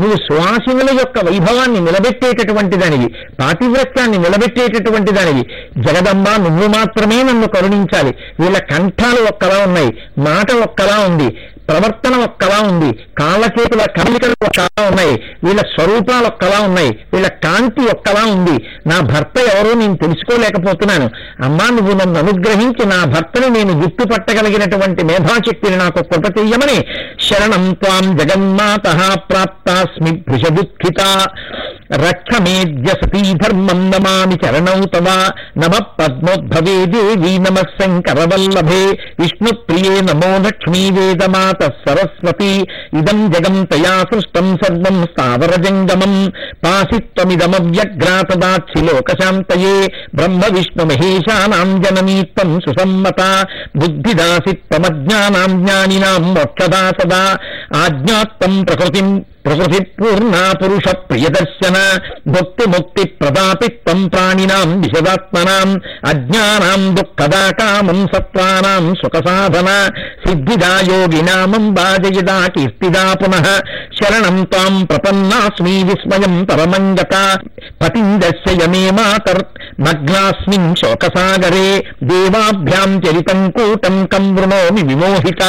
నువ్వు 0.00 0.16
సువాసినుల 0.16 0.98
యొక్క 0.98 1.18
వైభవాన్ని 1.24 1.80
నిలబెట్టేటటువంటి 1.80 2.76
దానివి 2.76 3.14
పాతివ్రత్యాన్ని 3.40 4.18
నిలబెట్టేటటువంటి 4.18 5.12
దానివి 5.12 5.46
జగదంబ 5.78 6.28
నువ్వు 6.28 6.66
మాత్రమే 6.66 7.22
నన్ను 7.22 7.48
కరుణించాలి. 7.48 8.14
వీళ్ళ 8.40 8.58
కంఠాలు 8.58 9.20
ఒక్కలా 9.20 9.64
ఉన్నాయి 9.66 9.90
మాట 10.18 10.52
ఒక్కలా 10.52 10.98
ఉంది. 10.98 11.36
ప్రవర్తన 11.68 12.16
ఒక్కలా 12.22 12.58
ఉంది. 12.68 12.90
కాళ్ళ 13.18 13.44
చేతుల 13.44 13.82
కదలికలు 13.96 14.36
ఒక్కలా 14.44 14.86
ఉన్నాయి. 14.88 15.22
వీళ్ళ 15.44 15.60
స్వరూపాలు 15.60 16.26
ఒక్కలా 16.26 16.60
ఉన్నాయి. 16.60 16.98
వీళ్ళ 17.12 17.28
కాంతి 17.28 17.80
ఒక్కలా 17.80 18.22
ఉంది. 18.32 18.56
నా 18.86 19.00
భర్త 19.00 19.56
ఎవరో 19.56 19.74
నేను 19.74 19.96
తెలుసుకోలేకపోతున్నాను. 19.96 21.10
అమ్మా 21.44 21.66
నువ్వు 21.70 21.94
నన్ను 21.94 22.20
అనుగ్రహించి 22.20 22.86
నా 22.86 23.04
భర్తను 23.04 23.48
నేను 23.48 23.72
గుర్తుపట్టగలిగినటువంటి 23.82 25.04
మేధాశక్తిని 25.04 25.76
నాకు 25.76 26.02
కృప 26.02 26.38
చెయ్యమని 26.38 26.78
శరణం 27.20 27.72
త్వాం 27.72 28.16
జగన్మాత 28.16 28.86
ప్రాప్తాస్మి 29.30 30.10
భృషదుఃఖిత 30.28 31.00
రక్షమేద్య 31.92 32.86
సతీ 32.86 33.32
ధర్మం 33.32 33.90
నమామి 33.90 34.34
చరణౌ 34.34 34.84
తవ 34.84 35.30
నమ 35.58 35.72
పద్మోద్భవే 35.98 36.86
దేవీ 36.86 37.38
నమ 37.38 37.54
శంకరవల్లభే. 37.54 38.98
విష్ణుప్రియే 39.20 40.00
నమో 40.00 40.38
లక్ష్మీ 40.38 40.90
వేదమాత 40.90 41.62
సరస్వతి. 41.62 42.66
ఇదం 42.98 43.30
జగం 43.30 43.64
తయా 43.64 43.92
సృష్టం 44.12 44.56
సర్వం 44.56 45.04
స్థావరజంగమం. 45.04 46.32
పాసిత్వమిదమవ్యగ్రాతదాక్షి 46.64 48.84
లోకశాంతయే. 48.84 49.88
బ్రహ్మ 50.14 50.40
విష్ణు 50.52 50.84
మహేశానాం 50.84 51.82
జననీత్వం 51.82 52.60
సుసమ్మత. 52.60 53.46
బుద్ధిదాసిత్వమజ్ఞానాం 53.76 55.66
జ్ఞానినాం 55.66 56.34
మోక్షదా 56.34 56.90
సదా 56.90 57.38
ఆజ్ఞాత్వం 57.76 58.62
ప్రకృతిం 58.62 59.24
ప్రకృతి 59.48 59.78
పూర్ణా 59.98 60.42
పురుష 60.60 60.86
ప్రియదర్శన 61.04 61.76
భక్తి 62.32 62.64
ముక్తి 62.72 63.04
ప్రదాపిత్వం 63.20 64.00
ప్రాణినాం 64.12 64.70
విశదాత్మనాం 64.82 65.68
అజ్ఞానాం 66.10 66.82
దుఃఖదా 66.96 67.44
కామం 67.58 68.00
సత్వానాం 68.12 68.86
సుఖ 69.00 69.16
సాధన 69.26 69.70
సిద్ధిదా 70.24 70.72
యోగినామం 70.88 71.64
బాజయదా 71.76 72.38
కీర్తిదా 72.56 73.04
పునః 73.20 73.46
శరణం 73.98 74.38
తాం 74.52 74.74
ప్రపన్నాస్మి 74.90 75.76
విస్మయం 75.88 76.36
పరమంగత 76.50 77.14
పతిందస్య 77.80 78.54
యమే 78.60 78.84
మాతర్ 78.90 79.42
మగ్నాస్మిన్ 79.86 80.70
శోకసాగరే 80.80 81.68
దేవాభ్యాం 82.10 82.92
చరితం 83.04 83.42
కూటం 83.56 83.96
కం 84.12 84.26
వృణోమి 84.36 84.84
విమోహిత 84.90 85.42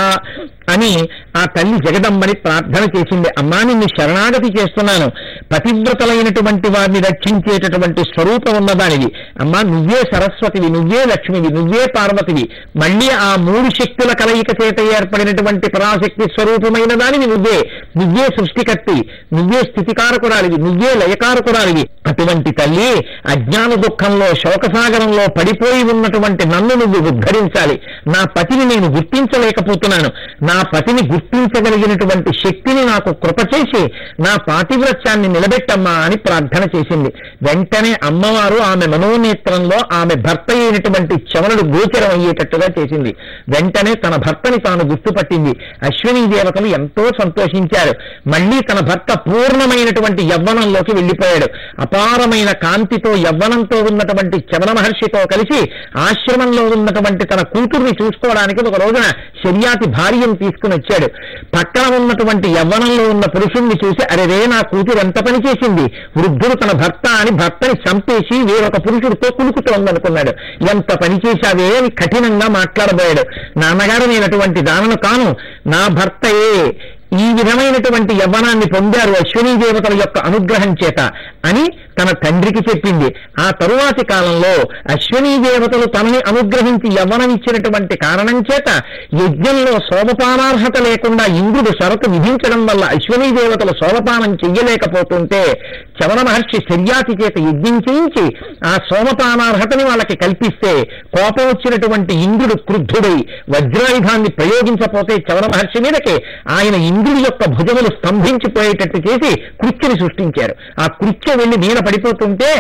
అని 0.74 0.92
ఆ 1.38 1.46
తల్లి 1.46 1.78
జగదంబని 1.78 2.34
ప్రార్థన 2.34 2.98
చేసింది. 2.98 3.28
అమ్మా 3.38 3.64
నిన్ను 3.64 3.88
శరణాగతి 3.88 4.62
చేస్తున్నాను. 4.62 5.12
పతివ్రతలైనటువంటి 5.54 6.70
వారిని 6.70 7.00
రక్షించేటటువంటి 7.00 8.02
స్వరూపం 8.02 8.56
ఉన్నదానివి 8.56 9.12
అమ్మా 9.40 9.62
నువ్వే 9.62 10.02
సరస్వతివి 10.14 10.70
నువ్వే 10.70 11.06
లక్ష్మివి 11.06 11.54
నువ్వే 11.54 11.86
పార్వతివి. 11.98 12.50
మళ్ళీ 12.78 13.10
ఆ 13.10 13.36
మూడు 13.36 13.70
శక్తుల 13.70 14.14
కలయిక 14.14 14.64
చేత 14.64 14.80
ఏర్పడినటువంటి 14.80 15.70
పరాశక్తి 15.70 16.24
స్వరూపమైన 16.24 16.94
దానివి 17.00 17.26
నువ్వే. 17.26 17.70
నువ్వే 17.98 18.28
సృష్టికర్తి 18.40 19.10
నువ్వే 19.34 19.60
స్థితికారకురాలివి 19.60 20.58
నువ్వే 20.58 20.94
లయకారకురాలివి. 20.94 21.90
అటువంటి 22.08 22.52
తల్లి 22.52 23.06
అజ్ఞాన 23.26 23.74
దుఃఖంలో 23.74 24.28
శోకసాగరంలో 24.36 25.26
పడిపోయి 25.40 25.84
ఉన్నటువంటి 25.84 26.48
నన్ను 26.48 26.76
నువ్వు 26.76 27.00
ఉద్ధరించాలి. 27.10 27.80
నా 28.08 28.26
పతిని 28.26 28.66
నేను 28.66 28.88
గుర్తించలేకపోతున్నాను. 28.96 30.10
నా 30.46 30.64
పతిని 30.74 31.12
గుర్తించగలిగినటువంటి 31.12 32.30
శక్తిని 32.48 32.86
నాకు 32.86 33.14
కృప 33.14 33.56
చేసి 33.56 33.84
నా 34.20 34.36
పాతివ్రత్యాన్ని 34.36 35.39
నిలబెట్టమ్మా 35.40 35.92
అని 35.92 36.18
ప్రార్థన 36.18 36.64
చేసింది. 36.76 37.14
వెంటనే 37.44 37.96
అమ్మవారు 38.04 38.58
ఆమె 38.58 38.86
మనోనేత్రంలో 38.86 39.78
ఆమె 39.94 40.16
భర్త 40.16 40.54
అయినటువంటి 40.54 41.14
చవనుడు 41.14 41.78
గోచరం 41.78 42.20
అయ్యేటట్టుగా 42.20 42.68
చేసింది. 42.80 43.16
వెంటనే 43.50 43.94
తన 43.94 44.16
భర్తని 44.16 44.58
తాను 44.58 44.84
గుర్తుపట్టింది. 44.90 45.50
అశ్విని 45.84 46.28
దేవతలు 46.28 46.68
ఎంతో 46.68 47.10
సంతోషించారు. 47.22 47.94
మళ్ళీ 48.30 48.60
తన 48.60 48.80
భర్త 48.80 49.20
పూర్ణమైనటువంటి 49.28 50.24
యవ్వనంలోకి 50.24 50.96
వెళ్ళిపోయాడు. 50.96 51.48
అపారమైన 51.80 52.52
కాంతితో 52.52 53.16
యవ్వనంతో 53.16 53.84
ఉన్నటువంటి 53.84 54.38
చవన 54.38 54.72
మహర్షితో 54.72 55.26
కలిసి 55.26 55.72
ఆశ్రమంలో 55.98 56.64
ఉన్నటువంటి 56.64 57.26
తన 57.26 57.42
కూతుర్ని 57.42 57.92
చూసుకోవడానికి 58.02 58.66
ఒక 58.66 58.82
రోజున 58.82 59.04
శర్యాతి 59.44 59.90
భార్యను 59.90 60.36
తీసుకుని 60.36 60.76
వచ్చాడు. 60.76 61.08
పక్కన 61.54 61.96
ఉన్నటువంటి 61.96 62.50
యవ్వనంలో 62.50 63.10
ఉన్న 63.10 63.24
పురుషుణ్ణి 63.36 63.76
చూసి 63.86 64.04
అరే 64.12 64.46
నా 64.46 64.62
కూతురు 64.62 64.98
ఎంత 64.98 65.29
పనిచేసింది. 65.32 65.94
వృద్ధుడు 66.18 66.54
తన 66.54 66.72
భర్త 66.72 67.08
అని 67.08 67.32
భర్తని 67.32 67.74
చంపేసి 67.74 68.54
వేరొక 68.54 68.78
పురుషుడితో 68.78 69.32
కులుకుతోందనుకున్నాడు 69.32 70.30
ఎంత 70.72 70.94
పని 70.94 71.16
చేశావే 71.28 71.78
అని 71.78 71.90
కఠినంగా 71.90 72.48
మాట్లాడబోయాడు. 72.48 73.24
నాన్నగారు 73.60 74.10
నేను 74.10 74.24
అటువంటి 74.24 74.62
దానను 74.62 74.98
కాను. 74.98 75.36
నా 75.70 75.88
భర్తయే. 75.88 76.78
ఈ 77.14 77.34
విధమైనటువంటి 77.34 78.16
యవ్వనాన్ని 78.16 78.66
పొందారు 78.66 79.10
అశ్వినీ 79.10 79.56
దేవతల 79.56 79.94
యొక్క 79.94 80.18
అనుగ్రహం 80.18 80.76
చేత 80.84 81.00
అని 81.46 81.70
తన 82.00 82.10
తండ్రికి 82.24 82.62
చెప్పింది. 82.70 83.10
ఆ 83.40 83.48
తరువాతి 83.62 84.04
కాలంలో 84.06 84.54
అశ్విని 84.96 85.34
దేవతలు 85.46 85.86
తనని 85.96 86.20
అనుగ్రహించి 86.30 86.90
యవ్వనమిచ్చినటువంటి 87.00 87.96
కారణం 88.06 88.38
చేత 88.50 88.70
యజ్ఞంలో 89.22 89.74
సోమపానార్హత 89.90 90.78
లేకుండా 90.88 91.26
ఇంద్రుడు 91.42 91.72
షరతు 91.80 92.10
విధించడం 92.12 92.62
వల్ల 92.66 92.84
అశ్విని 92.96 93.30
దేవతలు 93.38 93.74
సోమపానం 93.82 94.34
చెయ్యలేకపోతుంటే 94.34 95.42
చవన 96.00 96.20
మహర్షి 96.28 96.60
శర్యాతి 96.70 97.14
చేత 97.22 97.36
యజ్ఞం 97.48 97.78
చేయించి 97.88 98.26
ఆ 98.66 98.74
సోమపానార్హతని 98.90 99.84
వాళ్ళకి 99.84 100.16
కల్పిస్తే 100.18 100.72
కోపం 101.16 101.46
వచ్చినటువంటి 101.48 102.14
ఇంద్రుడు 102.26 102.56
క్రుద్ధుడై 102.70 103.16
వజ్రాయుధాన్ని 103.54 104.30
ప్రయోగించపోతే 104.30 105.16
చవన 105.30 105.46
మహర్షి 105.54 105.80
మీదకి 105.84 106.16
ఆయన 106.50 106.76
ఇంద్రుడి 106.92 107.22
యొక్క 107.22 107.50
భుజములు 107.50 107.90
స్తంభించిపోయేటట్టు 107.98 109.00
చేసి 109.08 109.32
కృత్యని 109.62 110.00
సృష్టించారు. 110.00 110.54
ఆ 110.82 110.88
కృత్య 111.02 111.36
వెళ్ళి 111.36 111.58
మీద 111.66 111.80
పడిపోతుంటే 111.90 112.52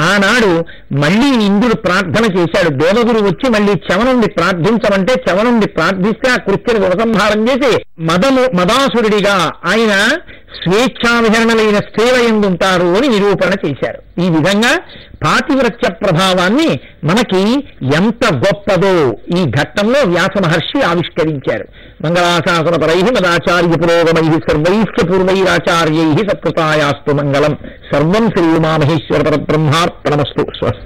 ఆనాడు 0.00 0.48
మళ్ళీ 0.94 1.26
ఇంద్రుడు 1.44 1.74
ప్రార్థన 1.74 2.24
చేశాడు. 2.38 2.70
దేవగురు 2.82 3.20
వచ్చి 3.24 3.48
మళ్ళీ 3.50 3.72
చవనుండి 3.72 4.28
ప్రార్థించమంటే 4.28 5.14
చవనుండి 5.26 5.66
ప్రార్థిస్తే 5.66 6.30
ఆ 6.30 6.36
కృత్యను 6.36 6.86
ఉపసంహారం 6.86 7.42
చేసి 7.48 7.72
మదము 8.00 8.44
మదాసురుడిగా 8.56 9.36
ఆయన 9.66 9.94
స్వేచ్ఛావిహరణలైన 10.58 11.76
స్త్రీల 11.76 12.16
ఎందుంటారు 12.28 12.90
అని 12.96 13.08
నిరూపణ 13.08 13.52
చేశారు. 13.66 14.20
ఈ 14.20 14.28
విధంగా 14.30 14.72
పాతివ్రత్య 15.24 15.94
ప్రభావాన్ని 15.94 16.80
మనకి 17.04 17.66
ఎంత 17.96 18.34
గొప్పదో 18.34 19.12
ఈ 19.38 19.44
ఘట్టంలో 19.44 20.00
వ్యాస 20.04 20.42
మహర్షి 20.42 20.82
ఆవిష్కరించారు. 20.82 21.64
మంగళాశాసనపరై 22.04 23.02
మదాచార్య 23.02 23.68
పురోగమై 23.68 24.38
సర్వైశ్చ 24.38 25.08
పూర్వైరాచార్యై 25.08 26.28
సత్కృతాయాస్తు 26.28 27.12
మంగళం. 27.14 27.56
సర్వం 27.92 28.28
శ్రీ 28.28 28.46
ఉమామహేశ్వర 28.46 29.22
పరబ్రహ్మార్పణమస్తు 29.22 30.46
స్వస్తి 30.58 30.82